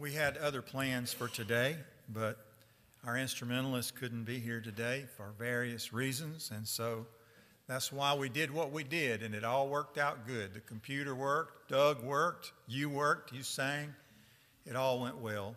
We 0.00 0.12
had 0.12 0.38
other 0.38 0.62
plans 0.62 1.12
for 1.12 1.28
today, 1.28 1.76
but 2.08 2.38
our 3.04 3.18
instrumentalist 3.18 3.94
couldn't 3.96 4.24
be 4.24 4.38
here 4.38 4.62
today 4.62 5.04
for 5.14 5.34
various 5.38 5.92
reasons, 5.92 6.50
and 6.56 6.66
so 6.66 7.04
that's 7.66 7.92
why 7.92 8.14
we 8.14 8.30
did 8.30 8.50
what 8.50 8.72
we 8.72 8.82
did, 8.82 9.22
and 9.22 9.34
it 9.34 9.44
all 9.44 9.68
worked 9.68 9.98
out 9.98 10.26
good. 10.26 10.54
The 10.54 10.60
computer 10.60 11.14
worked, 11.14 11.68
Doug 11.68 12.02
worked, 12.02 12.52
you 12.66 12.88
worked, 12.88 13.34
you 13.34 13.42
sang. 13.42 13.94
It 14.64 14.74
all 14.74 15.00
went 15.00 15.18
well. 15.18 15.54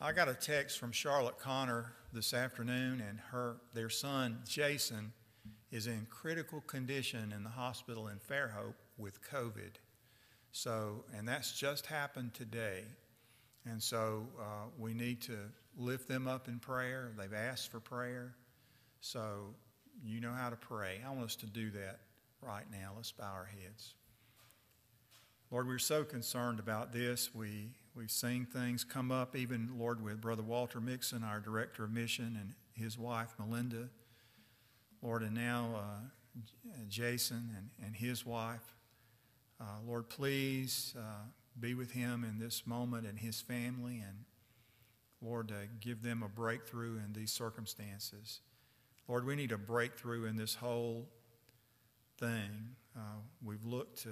I 0.00 0.12
got 0.12 0.30
a 0.30 0.34
text 0.34 0.78
from 0.78 0.90
Charlotte 0.90 1.38
Connor 1.38 1.92
this 2.14 2.32
afternoon, 2.32 3.02
and 3.06 3.20
her 3.32 3.58
their 3.74 3.90
son 3.90 4.38
Jason 4.48 5.12
is 5.70 5.86
in 5.86 6.06
critical 6.08 6.62
condition 6.62 7.34
in 7.36 7.44
the 7.44 7.50
hospital 7.50 8.08
in 8.08 8.16
Fairhope 8.16 8.76
with 8.96 9.20
COVID. 9.30 9.74
So, 10.52 11.04
and 11.14 11.28
that's 11.28 11.52
just 11.52 11.84
happened 11.84 12.32
today. 12.32 12.84
And 13.68 13.82
so 13.82 14.28
uh, 14.40 14.68
we 14.78 14.94
need 14.94 15.20
to 15.22 15.36
lift 15.76 16.08
them 16.08 16.28
up 16.28 16.48
in 16.48 16.58
prayer. 16.58 17.12
They've 17.18 17.32
asked 17.34 17.70
for 17.70 17.80
prayer. 17.80 18.34
So 19.00 19.54
you 20.04 20.20
know 20.20 20.32
how 20.32 20.50
to 20.50 20.56
pray. 20.56 21.00
I 21.04 21.10
want 21.10 21.24
us 21.24 21.36
to 21.36 21.46
do 21.46 21.70
that 21.70 22.00
right 22.40 22.64
now. 22.70 22.92
Let's 22.94 23.12
bow 23.12 23.32
our 23.32 23.46
heads. 23.46 23.94
Lord, 25.50 25.66
we're 25.66 25.78
so 25.78 26.04
concerned 26.04 26.58
about 26.58 26.92
this. 26.92 27.34
We, 27.34 27.70
we've 27.94 28.10
seen 28.10 28.46
things 28.46 28.82
come 28.84 29.12
up, 29.12 29.36
even, 29.36 29.70
Lord, 29.78 30.02
with 30.02 30.20
Brother 30.20 30.42
Walter 30.42 30.80
Mixon, 30.80 31.22
our 31.22 31.40
director 31.40 31.84
of 31.84 31.92
mission, 31.92 32.36
and 32.40 32.54
his 32.74 32.98
wife, 32.98 33.34
Melinda. 33.38 33.88
Lord, 35.02 35.22
and 35.22 35.34
now 35.34 35.70
uh, 35.76 36.40
Jason 36.88 37.50
and, 37.56 37.70
and 37.84 37.94
his 37.94 38.26
wife. 38.26 38.74
Uh, 39.60 39.64
Lord, 39.86 40.08
please 40.08 40.94
uh, 40.98 41.26
be 41.58 41.74
with 41.74 41.92
him 41.92 42.24
in 42.24 42.38
this 42.38 42.66
moment 42.66 43.06
and 43.06 43.18
his 43.18 43.40
family, 43.40 44.02
and 44.06 44.24
Lord, 45.22 45.52
give 45.80 46.02
them 46.02 46.22
a 46.22 46.28
breakthrough 46.28 46.96
in 46.96 47.12
these 47.12 47.32
circumstances. 47.32 48.40
Lord, 49.08 49.24
we 49.24 49.36
need 49.36 49.52
a 49.52 49.58
breakthrough 49.58 50.24
in 50.24 50.36
this 50.36 50.54
whole 50.54 51.08
thing. 52.18 52.76
Uh, 52.96 53.20
we've 53.42 53.64
looked 53.64 54.02
to 54.02 54.10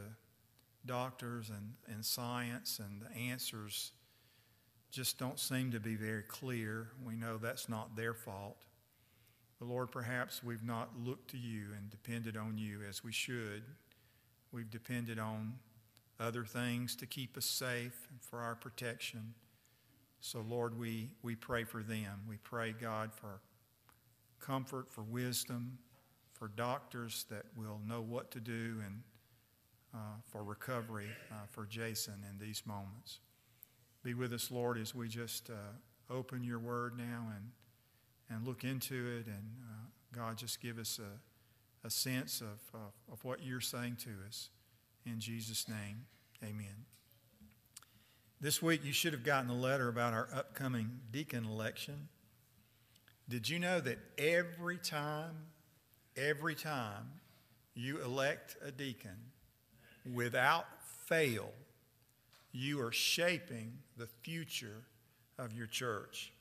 doctors 0.86 1.50
and, 1.50 1.74
and 1.92 2.04
science, 2.04 2.78
and 2.78 3.02
the 3.02 3.16
answers 3.16 3.92
just 4.90 5.18
don't 5.18 5.40
seem 5.40 5.72
to 5.72 5.80
be 5.80 5.96
very 5.96 6.22
clear. 6.22 6.88
We 7.04 7.16
know 7.16 7.36
that's 7.36 7.68
not 7.68 7.96
their 7.96 8.14
fault. 8.14 8.64
But 9.58 9.68
Lord, 9.68 9.90
perhaps 9.90 10.42
we've 10.42 10.62
not 10.62 10.90
looked 10.98 11.30
to 11.30 11.38
you 11.38 11.66
and 11.76 11.90
depended 11.90 12.36
on 12.36 12.58
you 12.58 12.80
as 12.88 13.02
we 13.02 13.12
should. 13.12 13.62
We've 14.52 14.70
depended 14.70 15.18
on 15.18 15.54
other 16.20 16.44
things 16.44 16.96
to 16.96 17.06
keep 17.06 17.36
us 17.36 17.44
safe 17.44 18.06
and 18.10 18.20
for 18.20 18.40
our 18.40 18.54
protection. 18.54 19.34
So, 20.20 20.44
Lord, 20.48 20.78
we, 20.78 21.10
we 21.22 21.34
pray 21.34 21.64
for 21.64 21.82
them. 21.82 22.22
We 22.28 22.36
pray, 22.38 22.72
God, 22.72 23.12
for 23.12 23.40
comfort, 24.40 24.90
for 24.90 25.02
wisdom, 25.02 25.78
for 26.32 26.48
doctors 26.48 27.26
that 27.30 27.44
will 27.56 27.80
know 27.86 28.00
what 28.00 28.30
to 28.32 28.40
do, 28.40 28.76
and 28.84 29.02
uh, 29.94 29.98
for 30.26 30.42
recovery 30.42 31.08
uh, 31.30 31.46
for 31.50 31.66
Jason 31.66 32.14
in 32.30 32.38
these 32.44 32.62
moments. 32.66 33.20
Be 34.02 34.14
with 34.14 34.32
us, 34.32 34.50
Lord, 34.50 34.78
as 34.78 34.94
we 34.94 35.08
just 35.08 35.50
uh, 35.50 36.12
open 36.12 36.42
your 36.42 36.58
word 36.58 36.96
now 36.96 37.28
and, 37.34 37.50
and 38.30 38.46
look 38.46 38.64
into 38.64 38.94
it. 38.94 39.26
And 39.26 39.50
uh, 39.62 40.16
God, 40.16 40.36
just 40.36 40.60
give 40.60 40.78
us 40.78 40.98
a 40.98 41.18
a 41.84 41.90
sense 41.90 42.40
of, 42.40 42.58
of, 42.72 42.92
of 43.12 43.24
what 43.24 43.42
you're 43.42 43.60
saying 43.60 43.96
to 43.96 44.10
us. 44.26 44.48
In 45.06 45.20
Jesus' 45.20 45.68
name, 45.68 46.06
amen. 46.42 46.86
This 48.40 48.62
week, 48.62 48.84
you 48.84 48.92
should 48.92 49.12
have 49.12 49.24
gotten 49.24 49.50
a 49.50 49.54
letter 49.54 49.88
about 49.88 50.14
our 50.14 50.28
upcoming 50.34 51.00
deacon 51.10 51.44
election. 51.44 52.08
Did 53.28 53.48
you 53.48 53.58
know 53.58 53.80
that 53.80 53.98
every 54.18 54.78
time, 54.78 55.34
every 56.16 56.54
time 56.54 57.20
you 57.74 58.02
elect 58.02 58.56
a 58.64 58.70
deacon, 58.70 59.16
without 60.12 60.66
fail, 61.06 61.52
you 62.52 62.80
are 62.80 62.92
shaping 62.92 63.72
the 63.96 64.08
future 64.22 64.84
of 65.38 65.52
your 65.52 65.66
church? 65.66 66.32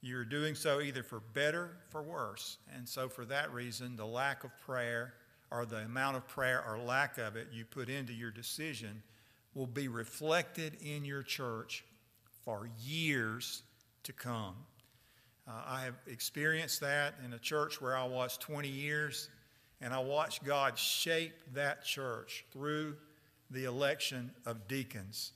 You're 0.00 0.24
doing 0.24 0.54
so 0.54 0.80
either 0.80 1.02
for 1.02 1.20
better, 1.20 1.76
for 1.90 2.02
worse. 2.02 2.58
And 2.74 2.88
so, 2.88 3.08
for 3.08 3.24
that 3.26 3.52
reason, 3.52 3.96
the 3.96 4.06
lack 4.06 4.44
of 4.44 4.50
prayer 4.64 5.14
or 5.50 5.64
the 5.64 5.78
amount 5.78 6.16
of 6.16 6.26
prayer 6.28 6.62
or 6.66 6.78
lack 6.78 7.18
of 7.18 7.36
it 7.36 7.48
you 7.52 7.64
put 7.64 7.88
into 7.88 8.12
your 8.12 8.30
decision 8.30 9.02
will 9.54 9.66
be 9.66 9.88
reflected 9.88 10.76
in 10.82 11.04
your 11.04 11.22
church 11.22 11.84
for 12.44 12.68
years 12.80 13.62
to 14.04 14.12
come. 14.12 14.54
Uh, 15.46 15.52
I 15.66 15.80
have 15.82 15.94
experienced 16.06 16.80
that 16.80 17.14
in 17.24 17.32
a 17.32 17.38
church 17.38 17.80
where 17.80 17.96
I 17.96 18.04
was 18.04 18.36
20 18.38 18.68
years, 18.68 19.30
and 19.80 19.94
I 19.94 20.00
watched 20.00 20.44
God 20.44 20.78
shape 20.78 21.32
that 21.54 21.84
church 21.84 22.44
through 22.52 22.96
the 23.50 23.64
election 23.64 24.30
of 24.44 24.68
deacons. 24.68 25.32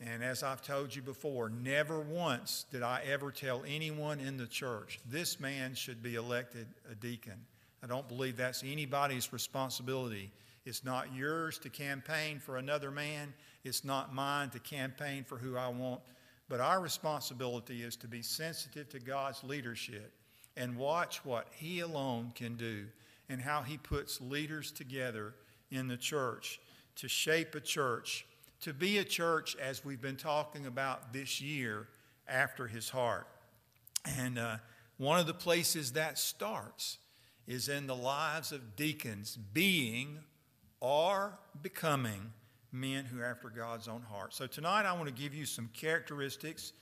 And 0.00 0.22
as 0.22 0.42
I've 0.42 0.62
told 0.62 0.94
you 0.94 1.00
before, 1.00 1.48
never 1.48 2.00
once 2.00 2.66
did 2.70 2.82
I 2.82 3.02
ever 3.06 3.30
tell 3.30 3.62
anyone 3.66 4.20
in 4.20 4.36
the 4.36 4.46
church, 4.46 5.00
this 5.08 5.40
man 5.40 5.74
should 5.74 6.02
be 6.02 6.16
elected 6.16 6.66
a 6.90 6.94
deacon. 6.94 7.46
I 7.82 7.86
don't 7.86 8.08
believe 8.08 8.36
that's 8.36 8.62
anybody's 8.64 9.32
responsibility. 9.32 10.32
It's 10.64 10.84
not 10.84 11.14
yours 11.14 11.58
to 11.60 11.68
campaign 11.68 12.40
for 12.40 12.56
another 12.56 12.90
man, 12.90 13.32
it's 13.64 13.84
not 13.84 14.14
mine 14.14 14.50
to 14.50 14.58
campaign 14.58 15.24
for 15.24 15.38
who 15.38 15.56
I 15.56 15.68
want. 15.68 16.00
But 16.48 16.60
our 16.60 16.80
responsibility 16.80 17.82
is 17.82 17.96
to 17.96 18.08
be 18.08 18.22
sensitive 18.22 18.88
to 18.90 19.00
God's 19.00 19.42
leadership 19.42 20.12
and 20.56 20.76
watch 20.76 21.24
what 21.24 21.48
He 21.50 21.80
alone 21.80 22.32
can 22.34 22.56
do 22.56 22.86
and 23.28 23.40
how 23.40 23.62
He 23.62 23.76
puts 23.76 24.20
leaders 24.20 24.70
together 24.70 25.34
in 25.70 25.88
the 25.88 25.96
church 25.96 26.60
to 26.96 27.08
shape 27.08 27.54
a 27.54 27.60
church 27.60 28.24
to 28.60 28.72
be 28.72 28.98
a 28.98 29.04
church, 29.04 29.56
as 29.56 29.84
we've 29.84 30.00
been 30.00 30.16
talking 30.16 30.66
about 30.66 31.12
this 31.12 31.40
year, 31.40 31.88
after 32.26 32.66
his 32.66 32.88
heart. 32.88 33.26
And 34.18 34.38
uh, 34.38 34.56
one 34.96 35.18
of 35.18 35.26
the 35.26 35.34
places 35.34 35.92
that 35.92 36.18
starts 36.18 36.98
is 37.46 37.68
in 37.68 37.86
the 37.86 37.94
lives 37.94 38.52
of 38.52 38.76
deacons 38.76 39.36
being 39.36 40.18
or 40.80 41.38
becoming 41.62 42.32
men 42.72 43.04
who 43.04 43.20
are 43.20 43.24
after 43.24 43.48
God's 43.48 43.88
own 43.88 44.02
heart. 44.02 44.34
So 44.34 44.46
tonight 44.46 44.84
I 44.84 44.92
want 44.92 45.06
to 45.06 45.22
give 45.22 45.34
you 45.34 45.46
some 45.46 45.70
characteristics 45.72 46.72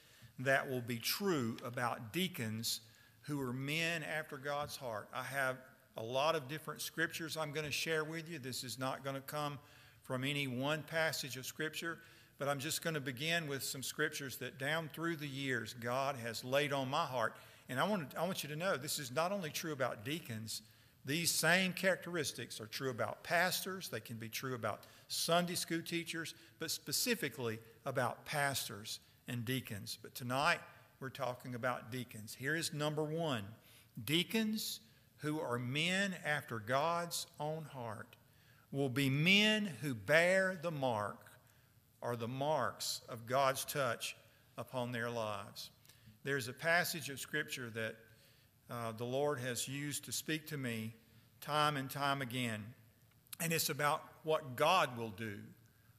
that 0.41 0.69
will 0.69 0.80
be 0.80 0.98
true 0.98 1.56
about 1.64 2.12
deacons 2.12 2.80
who 3.22 3.41
are 3.41 3.53
men 3.53 4.03
after 4.03 4.36
God's 4.36 4.76
heart. 4.76 5.08
I 5.14 5.22
have 5.22 5.56
a 5.97 6.03
lot 6.03 6.34
of 6.34 6.48
different 6.48 6.80
scriptures 6.80 7.36
I'm 7.36 7.53
going 7.53 7.66
to 7.66 7.72
share 7.72 8.04
with 8.04 8.28
you. 8.28 8.38
This 8.38 8.64
is 8.64 8.78
not 8.78 9.04
going 9.04 9.14
to 9.14 9.22
come 9.22 9.58
from 10.03 10.24
any 10.24 10.47
one 10.47 10.82
passage 10.82 11.36
of 11.36 11.47
Scripture, 11.47 11.98
but 12.38 12.48
I'm 12.48 12.58
just 12.58 12.82
going 12.82 12.94
to 12.94 13.00
begin 13.00 13.47
with 13.48 13.62
some 13.62 13.82
scriptures 13.82 14.36
that 14.38 14.58
down 14.58 14.91
through 14.92 15.16
the 15.16 15.26
years 15.26 15.74
God 15.80 16.16
has 16.16 16.44
laid 16.44 16.72
on 16.72 16.91
my 16.91 17.04
heart. 17.04 17.36
And 17.69 17.80
I 17.80 17.84
want, 17.84 18.10
to, 18.10 18.19
I 18.20 18.25
want 18.25 18.42
you 18.42 18.48
to 18.50 18.56
know 18.56 18.76
this 18.76 18.98
is 18.98 19.10
not 19.10 19.32
only 19.32 19.50
true 19.50 19.72
about 19.72 20.04
deacons, 20.04 20.62
these 21.04 21.30
same 21.30 21.72
characteristics 21.72 22.60
are 22.60 22.66
true 22.66 22.91
about 22.91 23.22
pastors, 23.22 23.88
they 23.88 24.00
can 24.00 24.16
be 24.16 24.28
true 24.28 24.54
about 24.54 24.80
Sunday 25.08 25.54
school 25.54 25.82
teachers, 25.82 26.34
but 26.58 26.70
specifically 26.70 27.58
about 27.84 28.24
pastors 28.24 29.00
and 29.28 29.44
deacons. 29.44 29.98
But 30.00 30.14
tonight 30.14 30.60
we're 31.00 31.10
talking 31.10 31.54
about 31.54 31.91
deacons. 31.91 32.34
Here 32.38 32.56
is 32.56 32.72
number 32.72 33.04
one 33.04 33.44
deacons 34.04 34.80
who 35.19 35.41
are 35.41 35.58
men 35.58 36.14
after 36.24 36.58
God's 36.58 37.26
own 37.38 37.64
heart 37.72 38.16
will 38.72 38.88
be 38.88 39.08
men 39.08 39.70
who 39.82 39.94
bear 39.94 40.58
the 40.60 40.70
mark 40.70 41.19
or 42.00 42.16
the 42.16 42.28
marks 42.28 43.00
of 43.08 43.26
God's 43.26 43.64
touch 43.64 44.16
upon 44.58 44.92
their 44.92 45.10
lives. 45.10 45.71
There's 46.24 46.48
a 46.48 46.54
passage 46.54 47.10
of 47.10 47.21
Scripture 47.21 47.71
that 47.74 47.97
uh, 48.71 48.92
the 48.92 49.04
Lord 49.04 49.38
has 49.41 49.68
used 49.68 50.06
to 50.06 50.12
speak 50.12 50.47
to 50.47 50.56
me 50.56 50.94
time 51.42 51.76
and 51.76 51.91
time 51.91 52.22
again, 52.22 52.65
and 53.41 53.53
it's 53.53 53.68
about 53.68 54.03
what 54.22 54.56
God 54.56 54.97
will 54.97 55.10
do, 55.10 55.36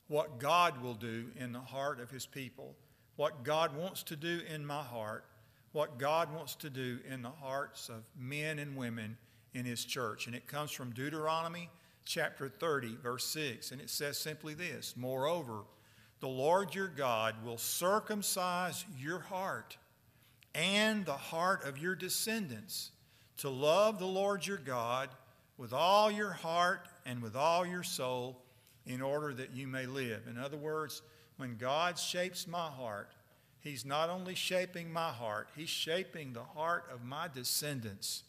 what 0.07 0.39
God 0.39 0.81
will 0.81 0.95
do 0.95 1.25
in 1.37 1.53
the 1.53 1.59
heart 1.59 1.99
of 1.99 2.09
His 2.09 2.25
people, 2.25 2.75
what 3.17 3.43
God 3.43 3.77
wants 3.77 4.01
to 4.03 4.15
do 4.15 4.41
in 4.51 4.65
my 4.65 4.81
heart, 4.81 5.25
what 5.73 5.99
God 5.99 6.33
wants 6.33 6.55
to 6.55 6.71
do 6.71 6.97
in 7.07 7.21
the 7.21 7.29
hearts 7.29 7.89
of 7.89 8.03
men 8.17 8.57
and 8.57 8.75
women 8.75 9.17
in 9.53 9.63
His 9.63 9.85
church. 9.85 10.25
And 10.25 10.35
it 10.35 10.47
comes 10.47 10.71
from 10.71 10.89
Deuteronomy 10.89 11.69
chapter 12.03 12.49
30, 12.49 12.97
verse 13.03 13.25
6, 13.25 13.71
and 13.71 13.79
it 13.79 13.91
says 13.91 14.17
simply 14.17 14.55
this 14.55 14.95
Moreover, 14.97 15.65
the 16.19 16.27
Lord 16.27 16.73
your 16.73 16.87
God 16.87 17.35
will 17.45 17.59
circumcise 17.59 18.85
your 18.97 19.19
heart 19.19 19.77
and 20.55 21.05
the 21.05 21.13
heart 21.13 21.65
of 21.65 21.77
your 21.77 21.95
descendants 21.95 22.91
to 23.37 23.49
love 23.49 23.99
the 23.99 24.05
Lord 24.05 24.47
your 24.47 24.57
God 24.57 25.09
with 25.57 25.73
all 25.73 26.09
your 26.09 26.31
heart 26.31 26.87
and 27.05 27.21
with 27.21 27.35
all 27.35 27.65
your 27.65 27.83
soul 27.83 28.41
in 28.85 29.01
order 29.01 29.33
that 29.33 29.51
you 29.51 29.67
may 29.67 29.85
live. 29.85 30.27
In 30.29 30.37
other 30.37 30.57
words, 30.57 31.01
when 31.37 31.57
God 31.57 31.99
shapes 31.99 32.47
my 32.47 32.69
heart 32.69 33.11
He's 33.65 33.83
not 33.83 34.11
only 34.11 34.35
shaping 34.35 34.93
my 34.93 35.09
heart, 35.09 35.49
He's 35.55 35.69
shaping 35.69 36.33
the 36.33 36.43
heart 36.43 36.85
of 36.93 37.03
my 37.03 37.27
descendants 37.27 38.21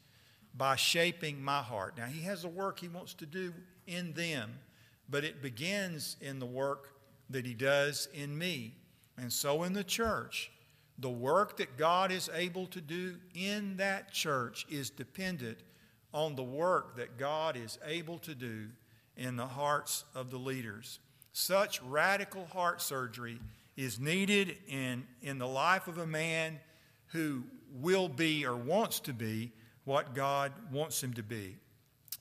by 0.56 0.76
shaping 0.76 1.43
my 1.43 1.61
heart. 1.61 1.99
Now, 1.99 2.06
He 2.06 2.23
has 2.23 2.44
a 2.44 2.49
work 2.49 2.81
He 2.81 2.88
wants 2.88 3.12
to 3.14 3.26
do 3.26 3.52
in 3.87 4.14
them, 4.14 4.55
but 5.11 5.25
it 5.25 5.43
begins 5.43 6.17
in 6.23 6.38
the 6.38 6.46
work 6.46 6.94
that 7.28 7.44
He 7.44 7.52
does 7.52 8.08
in 8.14 8.37
me. 8.37 8.76
And 9.19 9.31
so 9.31 9.62
in 9.64 9.75
the 9.75 9.84
church, 9.84 10.50
the 10.98 11.10
work 11.10 11.58
that 11.58 11.76
God 11.76 12.10
is 12.10 12.31
able 12.34 12.66
to 12.69 12.81
do 12.81 13.16
in 13.34 13.76
that 13.76 14.12
church 14.12 14.66
is 14.70 14.90
dependent 14.90 15.58
on 16.14 16.34
the 16.34 16.43
work 16.43 16.96
that 16.96 17.19
God 17.19 17.56
is 17.56 17.78
able 17.84 18.19
to 18.20 18.34
do 18.34 18.69
in 19.16 19.37
the 19.37 19.46
hearts 19.46 20.04
of 20.14 20.31
the 20.31 20.38
leaders. 20.38 20.98
Such 21.32 21.82
radical 21.82 22.46
heart 22.46 22.81
surgery 22.81 23.38
is 23.76 24.00
needed 24.00 24.56
in, 24.69 25.06
in 25.20 25.38
the 25.38 25.46
life 25.46 25.87
of 25.87 25.98
a 25.98 26.06
man 26.06 26.58
who 27.08 27.44
will 27.70 28.08
be 28.08 28.46
or 28.46 28.56
wants 28.56 29.00
to 29.00 29.12
be 29.12 29.52
what 29.84 30.14
God 30.14 30.52
wants 30.72 31.02
him 31.02 31.12
to 31.14 31.22
be. 31.22 31.56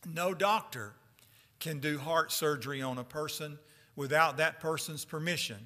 No 0.06 0.33
doctor 0.33 0.94
can 1.60 1.80
do 1.80 1.98
heart 1.98 2.31
surgery 2.31 2.81
on 2.81 2.98
a 2.98 3.04
person 3.04 3.57
without 3.95 4.38
that 4.38 4.60
person's 4.60 5.06
permission. 5.06 5.57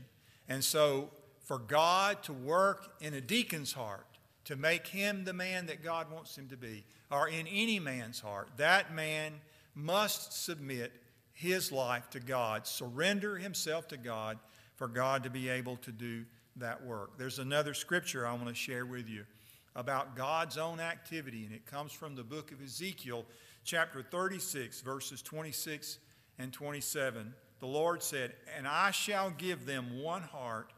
And 0.48 0.64
so, 0.64 1.10
for 1.50 1.58
God 1.58 2.22
to 2.22 2.32
work 2.32 2.94
in 3.02 3.16
a 3.16 3.22
deacon's 3.22 3.74
heart, 3.74 4.06
to 4.46 4.56
make 4.56 4.86
him 4.86 5.24
the 5.24 5.34
man 5.34 5.66
that 5.66 5.84
God 5.84 6.12
wants 6.12 6.38
him 6.38 6.48
to 6.50 6.56
be, 6.56 6.86
or 7.10 7.28
in 7.28 7.48
any 7.48 7.80
man's 7.80 8.20
heart, 8.20 8.50
that 8.58 8.94
man 8.94 9.34
must 9.74 10.46
submit 10.46 10.92
his 11.34 11.72
life 11.72 12.08
to 12.12 12.20
God, 12.20 12.68
surrender 12.68 13.36
himself 13.36 13.88
to 13.88 13.98
God 13.98 14.38
for 14.76 14.88
God 14.88 15.24
to 15.24 15.32
be 15.32 15.50
able 15.50 15.78
to 15.78 15.92
do 15.92 16.24
that 16.58 16.86
work. 16.86 17.18
There's 17.18 17.40
another 17.40 17.74
scripture 17.74 18.28
I 18.28 18.34
want 18.34 18.50
to 18.50 18.54
share 18.54 18.86
with 18.86 19.10
you 19.10 19.26
about 19.76 20.16
God's 20.16 20.60
own 20.60 20.80
activity, 20.80 21.46
and 21.46 21.52
it 21.56 21.66
comes 21.66 21.92
from 21.92 22.14
the 22.14 22.24
book 22.24 22.52
of 22.52 22.62
Ezekiel, 22.62 23.26
chapter 23.64 24.04
36, 24.04 24.82
verses 24.82 25.24
26 25.24 25.98
and 26.38 26.54
27. 26.54 27.34
The 27.60 27.66
Lord 27.66 28.04
said, 28.04 28.34
And 28.56 28.68
I 28.68 28.92
shall 28.92 29.32
give 29.32 29.66
them 29.66 30.00
one 30.00 30.22
heart, 30.22 30.74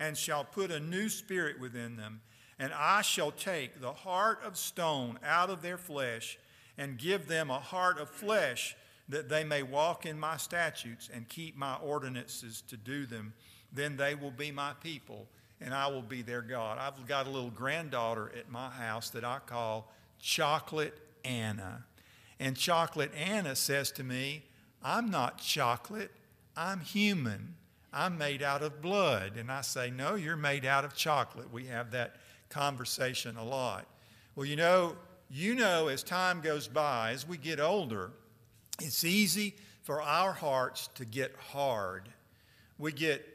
and 0.00 0.16
shall 0.16 0.42
put 0.42 0.72
a 0.72 0.80
new 0.80 1.08
spirit 1.08 1.60
within 1.60 1.96
them, 1.96 2.22
and 2.58 2.72
I 2.72 3.02
shall 3.02 3.30
take 3.30 3.80
the 3.80 3.92
heart 3.92 4.40
of 4.44 4.56
stone 4.56 5.18
out 5.24 5.50
of 5.50 5.62
their 5.62 5.78
flesh, 5.78 6.38
and 6.78 6.98
give 6.98 7.28
them 7.28 7.50
a 7.50 7.60
heart 7.60 7.98
of 7.98 8.08
flesh 8.08 8.74
that 9.08 9.28
they 9.28 9.44
may 9.44 9.62
walk 9.62 10.06
in 10.06 10.18
my 10.18 10.36
statutes 10.38 11.10
and 11.12 11.28
keep 11.28 11.56
my 11.56 11.74
ordinances 11.76 12.62
to 12.68 12.76
do 12.76 13.04
them. 13.04 13.34
Then 13.72 13.96
they 13.96 14.14
will 14.14 14.30
be 14.30 14.50
my 14.50 14.72
people, 14.82 15.26
and 15.60 15.74
I 15.74 15.88
will 15.88 16.02
be 16.02 16.22
their 16.22 16.42
God. 16.42 16.78
I've 16.78 17.06
got 17.06 17.26
a 17.26 17.30
little 17.30 17.50
granddaughter 17.50 18.32
at 18.38 18.50
my 18.50 18.70
house 18.70 19.10
that 19.10 19.24
I 19.24 19.40
call 19.44 19.92
Chocolate 20.18 20.96
Anna. 21.24 21.84
And 22.38 22.56
Chocolate 22.56 23.12
Anna 23.14 23.54
says 23.54 23.90
to 23.92 24.04
me, 24.04 24.44
I'm 24.82 25.10
not 25.10 25.38
chocolate, 25.38 26.12
I'm 26.56 26.80
human. 26.80 27.56
I'm 27.92 28.18
made 28.18 28.42
out 28.42 28.62
of 28.62 28.80
blood. 28.80 29.36
And 29.36 29.50
I 29.50 29.62
say, 29.62 29.90
No, 29.90 30.14
you're 30.14 30.36
made 30.36 30.64
out 30.64 30.84
of 30.84 30.94
chocolate. 30.94 31.52
We 31.52 31.66
have 31.66 31.90
that 31.92 32.16
conversation 32.48 33.36
a 33.36 33.44
lot. 33.44 33.86
Well, 34.34 34.46
you 34.46 34.56
know, 34.56 34.96
you 35.30 35.54
know, 35.54 35.88
as 35.88 36.02
time 36.02 36.40
goes 36.40 36.66
by, 36.68 37.12
as 37.12 37.26
we 37.26 37.36
get 37.36 37.60
older, 37.60 38.10
it's 38.80 39.04
easy 39.04 39.54
for 39.82 40.02
our 40.02 40.32
hearts 40.32 40.88
to 40.96 41.04
get 41.04 41.34
hard. 41.36 42.08
We 42.78 42.92
get, 42.92 43.26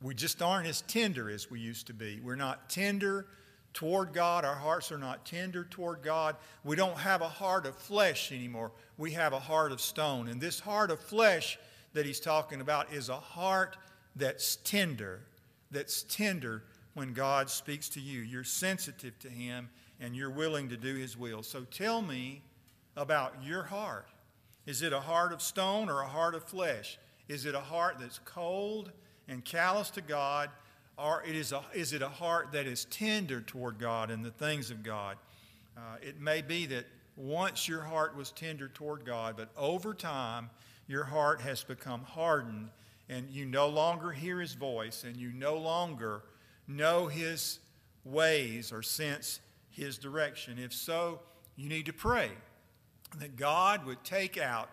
we 0.00 0.14
just 0.14 0.40
aren't 0.42 0.66
as 0.66 0.82
tender 0.82 1.30
as 1.30 1.50
we 1.50 1.60
used 1.60 1.86
to 1.88 1.94
be. 1.94 2.20
We're 2.22 2.36
not 2.36 2.70
tender 2.70 3.26
toward 3.74 4.12
God. 4.12 4.44
Our 4.44 4.54
hearts 4.54 4.90
are 4.90 4.98
not 4.98 5.24
tender 5.24 5.64
toward 5.64 6.02
God. 6.02 6.36
We 6.64 6.76
don't 6.76 6.98
have 6.98 7.20
a 7.20 7.28
heart 7.28 7.66
of 7.66 7.76
flesh 7.76 8.32
anymore. 8.32 8.72
We 8.96 9.12
have 9.12 9.32
a 9.32 9.38
heart 9.38 9.72
of 9.72 9.80
stone. 9.80 10.28
And 10.28 10.40
this 10.40 10.60
heart 10.60 10.90
of 10.90 11.00
flesh 11.00 11.58
that 11.92 12.06
he's 12.06 12.20
talking 12.20 12.60
about 12.60 12.92
is 12.92 13.08
a 13.08 13.16
heart 13.16 13.76
that's 14.16 14.56
tender, 14.56 15.20
that's 15.70 16.02
tender 16.02 16.64
when 16.94 17.12
God 17.12 17.50
speaks 17.50 17.88
to 17.90 18.00
you. 18.00 18.20
You're 18.20 18.44
sensitive 18.44 19.18
to 19.20 19.28
him 19.28 19.68
and 20.00 20.16
you're 20.16 20.30
willing 20.30 20.68
to 20.70 20.76
do 20.76 20.94
his 20.94 21.16
will. 21.16 21.42
So 21.42 21.62
tell 21.64 22.02
me 22.02 22.42
about 22.96 23.34
your 23.44 23.62
heart. 23.62 24.06
Is 24.66 24.82
it 24.82 24.92
a 24.92 25.00
heart 25.00 25.32
of 25.32 25.42
stone 25.42 25.88
or 25.88 26.00
a 26.00 26.06
heart 26.06 26.34
of 26.34 26.44
flesh? 26.44 26.98
Is 27.28 27.46
it 27.46 27.54
a 27.54 27.60
heart 27.60 27.96
that's 28.00 28.20
cold 28.24 28.92
and 29.28 29.44
callous 29.44 29.90
to 29.90 30.00
God, 30.00 30.50
or 30.98 31.22
it 31.22 31.36
is, 31.36 31.52
a, 31.52 31.62
is 31.72 31.92
it 31.92 32.02
a 32.02 32.08
heart 32.08 32.52
that 32.52 32.66
is 32.66 32.84
tender 32.86 33.40
toward 33.40 33.78
God 33.78 34.10
and 34.10 34.24
the 34.24 34.30
things 34.32 34.70
of 34.70 34.82
God? 34.82 35.16
Uh, 35.76 35.96
it 36.02 36.20
may 36.20 36.42
be 36.42 36.66
that 36.66 36.86
once 37.16 37.68
your 37.68 37.82
heart 37.82 38.16
was 38.16 38.32
tender 38.32 38.68
toward 38.68 39.04
God, 39.04 39.36
but 39.36 39.50
over 39.56 39.94
time 39.94 40.50
your 40.90 41.04
heart 41.04 41.40
has 41.40 41.62
become 41.62 42.02
hardened 42.02 42.68
and 43.08 43.28
you 43.30 43.44
no 43.44 43.68
longer 43.68 44.10
hear 44.10 44.40
His 44.40 44.54
voice 44.54 45.04
and 45.04 45.16
you 45.16 45.32
no 45.32 45.56
longer 45.56 46.22
know 46.66 47.06
His 47.06 47.58
ways 48.04 48.72
or 48.72 48.82
sense 48.82 49.40
His 49.70 49.98
direction. 49.98 50.58
If 50.58 50.72
so, 50.72 51.20
you 51.56 51.68
need 51.68 51.86
to 51.86 51.92
pray 51.92 52.30
that 53.18 53.36
God 53.36 53.84
would 53.86 54.02
take 54.04 54.38
out 54.38 54.70